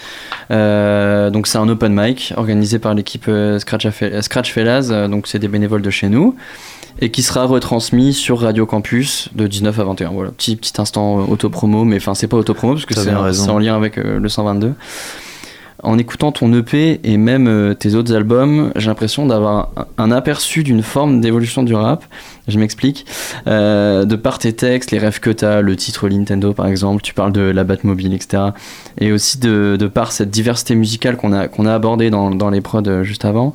[0.52, 3.30] Euh, donc c'est un open mic organisé par l'équipe
[3.60, 3.88] Scratch,
[4.54, 6.36] Fellas, donc c'est des bénévoles de chez nous,
[7.00, 10.10] et qui sera retransmis sur Radio Campus de 19 à 21.
[10.12, 13.60] Voilà, petit petit instant euh, autopromo, mais enfin c'est pas autopromo parce que c'est en
[13.60, 14.74] lien avec euh, le 122
[15.86, 20.64] en écoutant ton EP et même euh, tes autres albums, j'ai l'impression d'avoir un, aperçu
[20.64, 22.04] d'une forme d'évolution du rap.
[22.48, 23.06] Je m'explique.
[23.48, 27.02] Euh, de par tes textes, les rêves que tu as, le titre Nintendo par exemple,
[27.02, 28.44] tu parles de la Batmobile, etc.
[29.00, 32.50] Et aussi de, de par cette diversité musicale qu'on a, qu'on a abordée dans, dans
[32.50, 33.54] les prods euh, juste avant.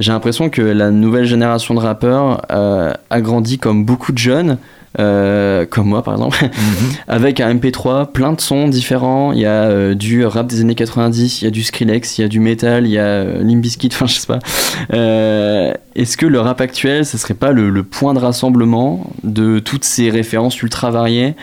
[0.00, 4.58] J'ai l'impression que la nouvelle génération de rappeurs euh, a grandi comme beaucoup de jeunes,
[4.98, 6.38] euh, comme moi par exemple,
[7.08, 9.32] avec un MP3, plein de sons différents.
[9.32, 12.22] Il y a euh, du rap des années 90, il y a du Skrillex, il
[12.22, 14.40] y a du metal, il y a euh, Limp Bizkit, enfin je sais pas.
[14.92, 19.58] Euh, Est-ce que le rap actuel, ce serait pas le, le point de rassemblement de
[19.58, 21.34] toutes ces références ultra variées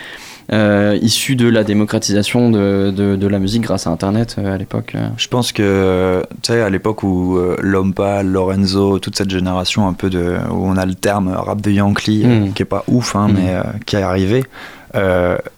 [0.52, 4.58] euh, issues de la démocratisation de, de- de la musique grâce à Internet euh, à
[4.58, 5.08] l'époque euh.
[5.18, 10.10] Je pense que, tu sais, à l'époque où Lompa, Lorenzo, toute cette génération un peu
[10.10, 10.38] de.
[10.52, 12.54] où on a le terme rap de Yankee, euh, Mm.
[12.54, 13.34] qui est pas ouf, hein, Mm.
[13.34, 14.44] mais qui est arrivé,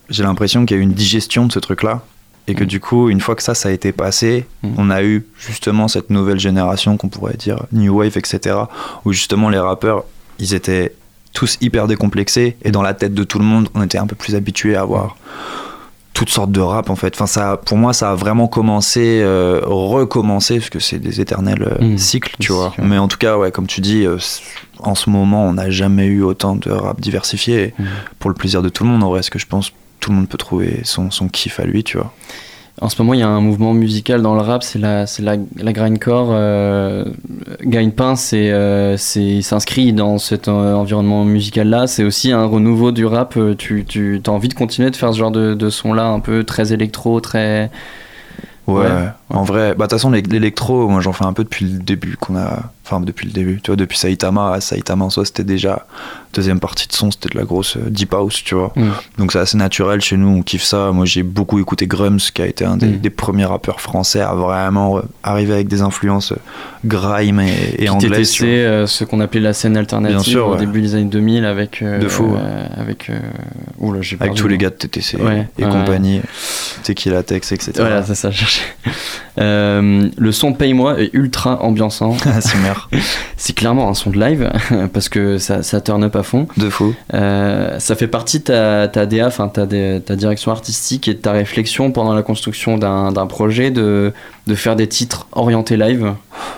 [0.10, 2.02] j'ai l'impression qu'il y a eu une digestion de ce truc-là.
[2.48, 2.68] Et que Mm.
[2.68, 4.46] du coup, une fois que ça, ça a été passé,
[4.78, 8.56] on a eu justement cette nouvelle génération qu'on pourrait dire New Wave, etc.
[9.06, 10.04] Où justement les rappeurs,
[10.40, 10.94] ils étaient
[11.34, 12.58] tous hyper décomplexés.
[12.64, 14.82] Et dans la tête de tout le monde, on était un peu plus habitué à
[14.82, 15.16] avoir
[16.14, 17.14] toutes sortes de rap en fait.
[17.16, 21.64] Enfin, ça, pour moi, ça a vraiment commencé, euh, recommencé, parce que c'est des éternels
[21.82, 21.98] euh, Mm.
[21.98, 22.74] cycles, tu vois.
[22.82, 24.18] Mais en tout cas, ouais, comme tu dis, euh,
[24.80, 27.74] en ce moment, on n'a jamais eu autant de rap diversifié.
[27.80, 27.84] Mm.
[28.20, 30.18] Pour le plaisir de tout le monde, en vrai, ce que je pense, tout le
[30.18, 32.12] monde peut trouver son, son kiff à lui, tu vois.
[32.82, 35.22] En ce moment, il y a un mouvement musical dans le rap, c'est la, c'est
[35.22, 36.30] la, la grindcore.
[36.32, 37.06] Euh,
[37.64, 41.86] Gagne-pain, c'est, euh, s'inscrit dans cet euh, environnement musical-là.
[41.86, 43.38] C'est aussi un renouveau du rap.
[43.38, 46.20] Euh, Tu, tu as envie de continuer de faire ce genre de, de son-là, un
[46.20, 47.70] peu très électro, très.
[48.68, 49.08] Ouais, Ouais.
[49.30, 51.80] en vrai, bah de toute façon l'é- l'électro, moi j'en fais un peu depuis le
[51.80, 55.44] début qu'on a, enfin depuis le début, tu vois, depuis Saitama, Saitama en soi c'était
[55.44, 55.86] déjà
[56.34, 58.72] deuxième partie de son, c'était de la grosse euh, deep house, tu vois.
[58.78, 58.90] Mm.
[59.18, 60.92] Donc c'est assez naturel chez nous, on kiffe ça.
[60.94, 62.98] Moi j'ai beaucoup écouté Grums, qui a été un des, Mm.
[63.00, 66.38] des premiers rappeurs français à vraiment euh, arriver avec des influences euh,
[66.86, 68.48] grime et, et TTC, vois.
[68.48, 70.60] euh, ce qu'on appelait la scène alternative Bien sûr, au ouais.
[70.60, 71.82] début des années 2000 avec.
[71.82, 72.40] euh, De fou, ouais.
[72.42, 73.12] euh, avec.
[73.78, 75.70] oula, Avec perdu tous les le gars de TTC Ouais, et ouais.
[75.70, 76.22] compagnie,
[76.84, 77.74] Tequila Tex, etc.
[77.78, 78.64] Voilà, c'est ça, je cherchais.
[79.40, 82.18] Euh, le son Paye-moi est ultra ambiançant.
[82.18, 82.80] c'est merde.
[83.38, 84.52] C'est clairement un son de live
[84.94, 86.48] parce que ça, ça turn up à fond.
[86.58, 86.94] De fou.
[87.14, 91.20] Euh, ça fait partie de ta, ta DA, enfin ta, ta direction artistique et de
[91.20, 94.14] ta réflexion pendant la construction d'un projet de,
[94.48, 96.14] de faire des titres orientés live.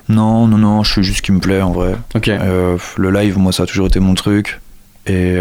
[0.10, 1.96] Non, non, non, je fais juste ce qui me plaît en vrai.
[2.16, 2.28] Ok.
[2.28, 4.60] Euh, le live, moi, ça a toujours été mon truc.
[5.06, 5.38] Et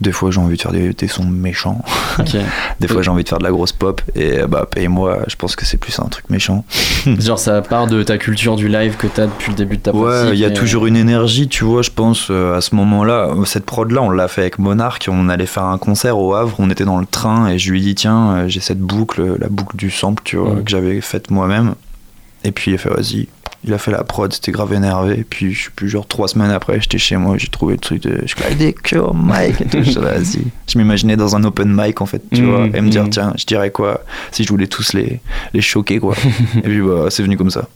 [0.00, 1.82] des fois, j'ai envie de faire des, des sons méchants.
[2.80, 4.02] Des fois, j'ai envie de faire de la grosse pop.
[4.14, 6.64] Et euh, bah, paye-moi, je pense que c'est plus un truc méchant.
[7.18, 9.94] Genre ça part de ta culture du live que t'as depuis le début de ta
[9.94, 12.74] Ouais, il y a et- toujours une énergie, tu vois, je pense, euh, à ce
[12.74, 13.30] moment-là.
[13.44, 15.08] Cette prod-là, on l'a fait avec Monarch.
[15.10, 16.54] On allait faire un concert au Havre.
[16.58, 19.36] On était dans le train et je lui ai dit, tiens, euh, j'ai cette boucle,
[19.38, 21.74] la boucle du sample, tu vois, que j'avais faite moi-même.
[22.46, 23.28] Et puis il a fait vas-y.
[23.64, 25.18] Il a fait la prod, c'était grave énervé.
[25.18, 27.80] Et puis je sais plus, genre trois semaines après, j'étais chez moi, j'ai trouvé le
[27.80, 28.20] truc de.
[28.24, 29.78] Je suis des cœurs, Mike et tout.
[29.82, 30.42] Je suis vas-y.
[30.68, 32.66] Je m'imaginais dans un open mic en fait, tu Mm, vois.
[32.72, 33.10] Et me dire, mm.
[33.10, 35.20] tiens, je dirais quoi si je voulais tous les,
[35.52, 36.14] les choquer, quoi.
[36.56, 37.68] et puis bah, c'est venu comme ça.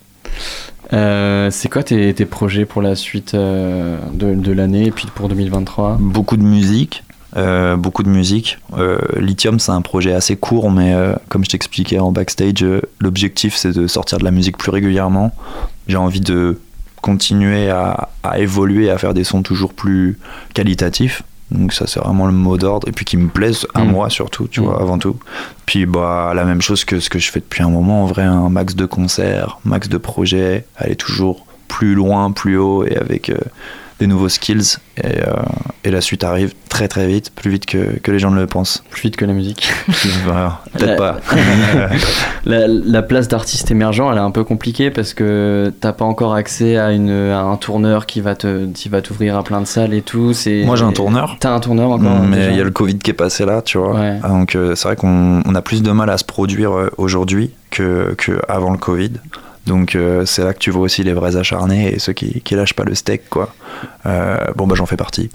[0.93, 5.07] Euh, c'est quoi tes, tes projets pour la suite euh, de, de l'année et puis
[5.15, 7.05] pour 2023 Beaucoup de musique.
[7.37, 8.59] Euh, beaucoup de musique.
[8.77, 12.65] Euh, Lithium, c'est un projet assez court, mais euh, comme je t'expliquais en backstage,
[13.01, 15.33] l'objectif c'est de sortir de la musique plus régulièrement.
[15.87, 16.59] J'ai envie de
[17.03, 20.19] continuer à, à évoluer, à faire des sons toujours plus
[20.55, 21.23] qualitatifs.
[21.51, 23.91] Donc ça c'est vraiment le mot d'ordre et puis qui me plaise à Mm.
[23.91, 24.65] moi surtout, tu Mm.
[24.65, 25.17] vois, avant tout.
[25.67, 28.23] Puis bah la même chose que ce que je fais depuis un moment en vrai,
[28.23, 33.33] un max de concerts, max de projets, aller toujours plus loin, plus haut et avec
[34.01, 35.33] des nouveaux skills et, euh,
[35.85, 38.47] et la suite arrive très très vite, plus vite que, que les gens ne le
[38.47, 38.83] pensent.
[38.91, 39.71] Plus vite que la musique.
[40.73, 41.17] Peut-être La- pas.
[42.45, 46.35] la, la place d'artiste émergent, elle est un peu compliquée parce que t'as pas encore
[46.35, 49.67] accès à, une, à un tourneur qui va te, qui va t'ouvrir à plein de
[49.67, 50.33] salles et tout.
[50.33, 50.65] C'est...
[50.65, 51.37] Moi j'ai un tourneur.
[51.41, 53.79] T'as un tourneur encore Mais il y a le Covid qui est passé là, tu
[53.79, 53.95] vois.
[53.95, 54.19] Ouais.
[54.23, 56.91] Ah, Donc euh, c'est vrai qu'on on a plus de mal à se produire euh,
[56.99, 59.13] aujourd'hui que, que avant le Covid.
[59.67, 62.55] Donc euh, c'est là que tu vois aussi les vrais acharnés et ceux qui, qui
[62.55, 63.53] lâchent pas le steak, quoi.
[64.07, 65.31] Euh, bon bah j'en fais partie.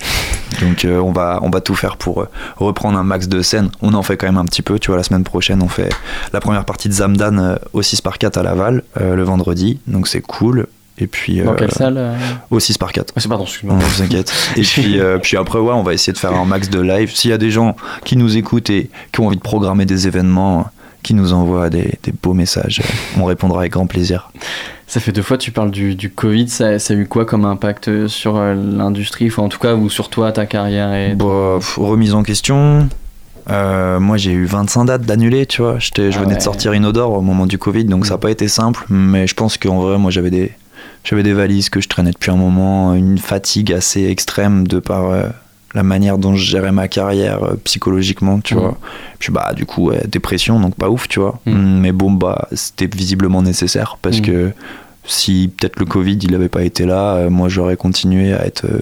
[0.61, 2.25] Donc euh, on va on va tout faire pour
[2.57, 3.69] reprendre un max de scènes.
[3.81, 4.97] On en fait quand même un petit peu, tu vois.
[4.97, 5.89] La semaine prochaine on fait
[6.33, 10.21] la première partie de Zamdan au 6 par 4 à Laval le vendredi, donc c'est
[10.21, 10.67] cool.
[10.97, 12.17] Et puis Dans quelle salle
[12.49, 13.75] Au 6 par 4 Ah, c'est pardon, excuse-moi.
[13.75, 14.33] on vous inquiète.
[14.55, 17.13] Et puis, puis après, ouais, on va essayer de faire un max de live.
[17.13, 20.07] S'il y a des gens qui nous écoutent et qui ont envie de programmer des
[20.07, 20.69] événements,
[21.05, 24.29] qui nous envoient des, des beaux messages, euh, on répondra avec grand plaisir.
[24.87, 26.47] Ça fait deux fois que tu parles du, du Covid.
[26.49, 29.27] Ça, ça a eu quoi comme impact sur euh, l'industrie?
[29.27, 31.15] Enfin, En tout cas, ou sur toi, ta carrière et...
[31.15, 32.87] Bah, remise en question.
[33.49, 35.77] Euh, moi, j'ai eu 25 dates d'annulées, tu vois.
[35.79, 36.37] J'étais- je Ah venais ouais.
[36.37, 38.85] de sortir Inodore au moment du Covid, donc ça n'a pas été simple.
[38.89, 40.51] Mais je pense qu'en vrai, moi, j'avais des,
[41.03, 45.05] j'avais des valises que je traînais depuis un moment, une fatigue assez extrême de par
[45.11, 45.27] euh,
[45.75, 48.59] la manière dont je gérais ma carrière euh, psychologiquement, tu Mhm.
[48.61, 48.77] vois.
[49.19, 51.39] Puis bah, du coup, ouais, dépression, donc pas ouf, tu vois.
[51.45, 51.79] Mhm.
[51.81, 54.25] Mais bon, bah, c'était visiblement nécessaire parce Mhm.
[54.25, 54.51] que
[55.07, 58.65] si peut-être le Covid il n'avait pas été là, euh, moi j'aurais continué à être
[58.65, 58.79] euh,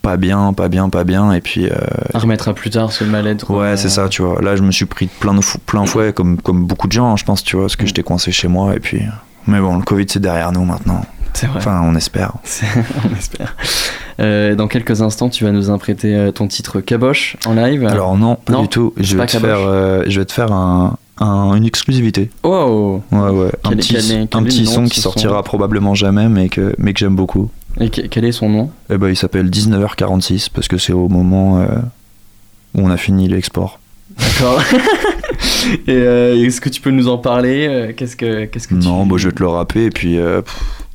[0.00, 1.74] pas bien, pas bien, pas bien, et puis euh,
[2.14, 3.50] À remettre à plus tard ce mal-être.
[3.50, 4.40] Ouais, c'est ça, tu vois.
[4.40, 7.12] Là, je me suis pris plein de fou- plein fouet, comme, comme beaucoup de gens,
[7.12, 9.02] hein, je pense, tu vois, parce que j'étais coincé chez moi, et puis.
[9.46, 11.02] Mais bon, le Covid, c'est derrière nous maintenant.
[11.34, 11.58] C'est vrai.
[11.58, 12.32] Enfin, on espère.
[13.10, 13.54] On espère.
[14.20, 17.84] Euh, dans quelques instants, tu vas nous imprêter euh, ton titre Caboche en live.
[17.86, 18.92] Alors, non, pas Non, du tout.
[18.96, 19.48] c'est Je pas vais, te Caboche.
[19.48, 22.30] faire, euh, je vais te faire un, un- une exclusivité.
[22.42, 23.50] Wow Ouais, ouais.
[23.64, 26.92] Un Quel petit, quel un petit son qui sortira son probablement jamais, mais que, mais
[26.92, 27.50] que j'aime beaucoup.
[27.78, 28.70] Et que- quel est son nom?
[28.90, 31.66] Et ben, il s'appelle 19h46, parce que c'est au moment euh,
[32.74, 33.78] où on a fini l'export.
[34.18, 34.60] D'accord.
[35.86, 38.86] Et euh, est-ce que tu peux nous en parler Euh, Qu'est-ce que, qu'est-ce que tu...
[38.86, 40.42] Non, bah, je vais te le rapper, et puis euh,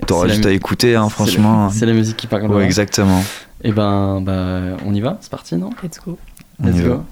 [0.07, 1.69] t'auras C'est la juste à écouter, hein, c'est la- franchement.
[1.69, 2.51] C'est la, musique qui parle.
[2.51, 3.23] Ouais, exactement.
[3.63, 5.69] Et ben, bah, on y va C'est parti, non?
[5.83, 6.17] Let's go.
[6.63, 7.03] Let's go.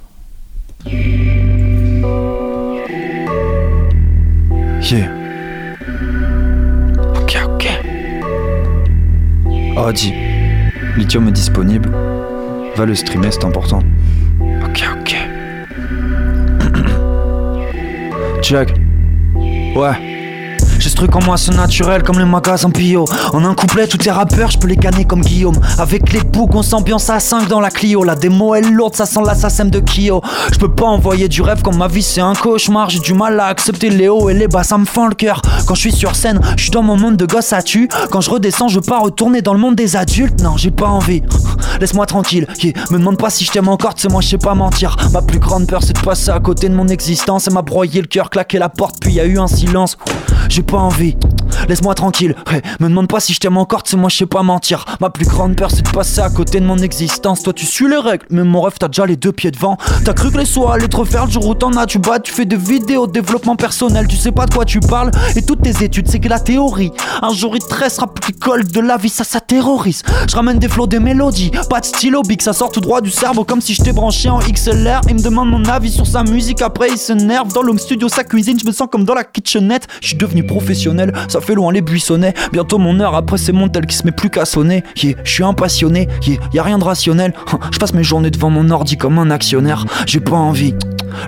[4.81, 5.07] Yeah.
[7.21, 7.67] Ok, ok.
[9.77, 10.13] Oh, dis.
[10.97, 11.89] Lithium est disponible.
[12.75, 13.79] Va le streamer, c'est important.
[14.65, 15.15] Ok, ok.
[18.41, 18.73] Check.
[19.75, 19.93] Ouais.
[20.79, 23.05] J'ai ce truc en moi, c'est naturel comme les magasins bio.
[23.33, 25.59] En un couplet, tous tes rappeurs, je peux les canner comme Guillaume.
[25.79, 28.03] Avec les boucs, on s'ambiance à 5 dans la Clio.
[28.03, 30.21] La démo est lourde, ça sent l'assassin de Kyo.
[30.53, 32.91] Je peux pas envoyer du rêve comme ma vie, c'est un cauchemar.
[32.91, 35.41] J'ai du mal à accepter les hauts et les bas, ça me fend le cœur.
[35.65, 37.89] Quand je suis sur scène, je suis dans mon monde de gosse à tu.
[38.11, 40.39] Quand je redescends, je veux pas retourner dans le monde des adultes.
[40.43, 41.23] Non, j'ai pas envie.
[41.79, 42.45] Laisse-moi tranquille.
[42.91, 44.95] Me demande pas si je t'aime encore, c'est moi, je sais pas mentir.
[45.13, 47.47] Ma plus grande peur, c'est de passer à côté de mon existence.
[47.47, 49.97] Elle m'a broyé le cœur, claqué la porte, puis y a eu un silence.
[50.47, 50.90] J'ai pas envie.
[50.91, 51.30] V.
[51.67, 52.35] Laisse-moi tranquille.
[52.79, 54.85] Me demande pas si je t'aime encore, c'est moi, je sais pas mentir.
[54.99, 57.43] Ma plus grande peur, c'est de passer à côté de mon existence.
[57.43, 59.77] Toi, tu suis les règles, mais mon rêve, t'as déjà les deux pieds devant.
[60.03, 62.19] T'as cru que les soirs allaient te refaire le jour où t'en as, tu bats,
[62.19, 65.11] tu fais des vidéos de développement personnel, tu sais pas de quoi tu parles.
[65.35, 66.91] Et toutes tes études, c'est que la théorie.
[67.21, 70.03] Un jour, il te restera plus colle de la vie, ça, ça terrorise.
[70.29, 73.11] Je ramène des flots, des mélodies, pas de stylo, big, ça sort tout droit du
[73.11, 75.01] cerveau, comme si je t'ai branché en XLR.
[75.07, 77.53] Il me demande mon avis sur sa musique, après il s'énerve.
[77.53, 79.87] Dans l'home studio, sa cuisine, je me sens comme dans la kitchenette.
[80.01, 82.33] Je suis devenu professionnel, ça fait loin les buissonnets.
[82.51, 84.83] Bientôt mon heure, après c'est mon tel qui se met plus qu'à sonner.
[85.01, 87.33] Yeah, je suis impassionné, yeah, y a rien de rationnel.
[87.71, 89.85] Je passe mes journées devant mon ordi comme un actionnaire.
[90.05, 90.75] J'ai pas envie.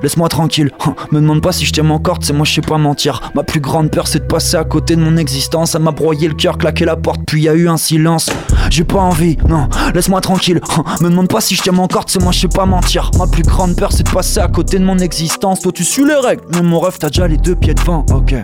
[0.01, 0.71] Laisse-moi tranquille,
[1.11, 3.32] me demande pas si je t'aime encore, c'est moi je sais pas mentir.
[3.36, 5.76] Ma plus grande peur c'est de passer à côté de mon existence.
[5.76, 8.30] Elle m'a broyé le cœur, claqué la porte, puis y a eu un silence.
[8.69, 10.61] J'ai pas envie, non, laisse-moi tranquille.
[11.01, 13.11] Me demande pas si je t'aime encore, c'est moi je sais pas mentir.
[13.17, 15.59] Ma plus grande peur c'est de passer à côté de mon existence.
[15.61, 18.36] Toi tu suis les règles, mais mon rêve t'as déjà les deux pieds devant, ok.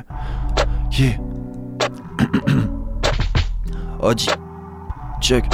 [0.97, 1.28] Yeah.
[4.15, 4.27] dis.
[5.21, 5.45] Check.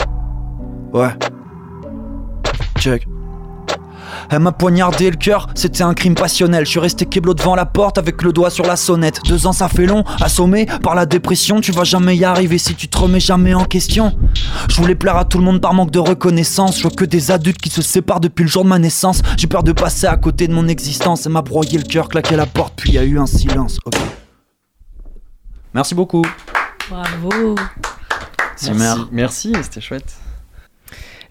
[0.94, 1.10] Ouais.
[2.80, 3.08] Check.
[4.30, 6.66] Elle m'a poignardé le cœur, c'était un crime passionnel.
[6.66, 9.22] Je suis resté keblo devant la porte avec le doigt sur la sonnette.
[9.26, 11.62] Deux ans ça fait long, assommé par la dépression.
[11.62, 14.18] Tu vas jamais y arriver si tu te remets jamais en question.
[14.70, 16.78] Je voulais plaire à tout le monde par manque de reconnaissance.
[16.78, 19.22] Je vois que des adultes qui se séparent depuis le jour de ma naissance.
[19.38, 21.26] J'ai peur de passer à côté de mon existence.
[21.26, 23.80] Elle m'a broyé le cœur, claqué la porte, puis y a eu un silence.
[25.74, 26.24] Merci beaucoup.
[26.90, 27.56] Bravo.
[28.74, 30.14] Merci, merci, c'était chouette.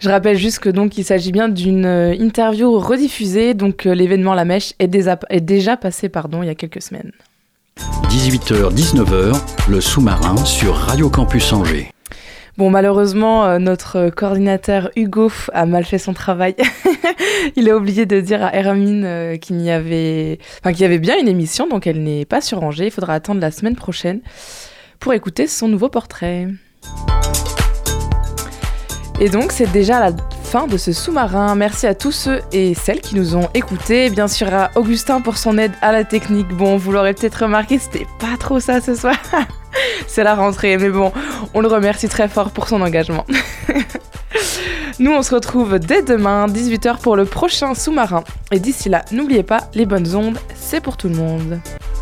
[0.00, 4.34] Je rappelle juste que donc il s'agit bien d'une euh, interview rediffusée, donc euh, l'événement
[4.34, 7.12] La Mèche est, déjà- est déjà passé pardon, il y a quelques semaines.
[8.08, 9.40] 18h-19h,
[9.70, 11.90] le sous-marin sur Radio Campus Angers.
[12.58, 16.54] Bon, malheureusement, euh, notre coordinateur Hugo a mal fait son travail.
[17.56, 21.18] il a oublié de dire à Hermine qu'il y avait, enfin, qu'il y avait bien
[21.18, 22.86] une émission, donc elle n'est pas sur Angers.
[22.86, 24.20] Il faudra attendre la semaine prochaine
[25.04, 26.48] pour écouter son nouveau portrait.
[29.20, 31.54] Et donc, c'est déjà la fin de ce sous-marin.
[31.56, 34.08] Merci à tous ceux et celles qui nous ont écoutés.
[34.08, 36.48] Bien sûr, à Augustin pour son aide à la technique.
[36.48, 39.14] Bon, vous l'aurez peut-être remarqué, c'était pas trop ça ce soir.
[40.06, 41.12] c'est la rentrée, mais bon,
[41.52, 43.26] on le remercie très fort pour son engagement.
[44.98, 48.24] Nous, on se retrouve dès demain, 18h, pour le prochain sous-marin.
[48.52, 51.60] Et d'ici là, n'oubliez pas, les bonnes ondes, c'est pour tout le monde.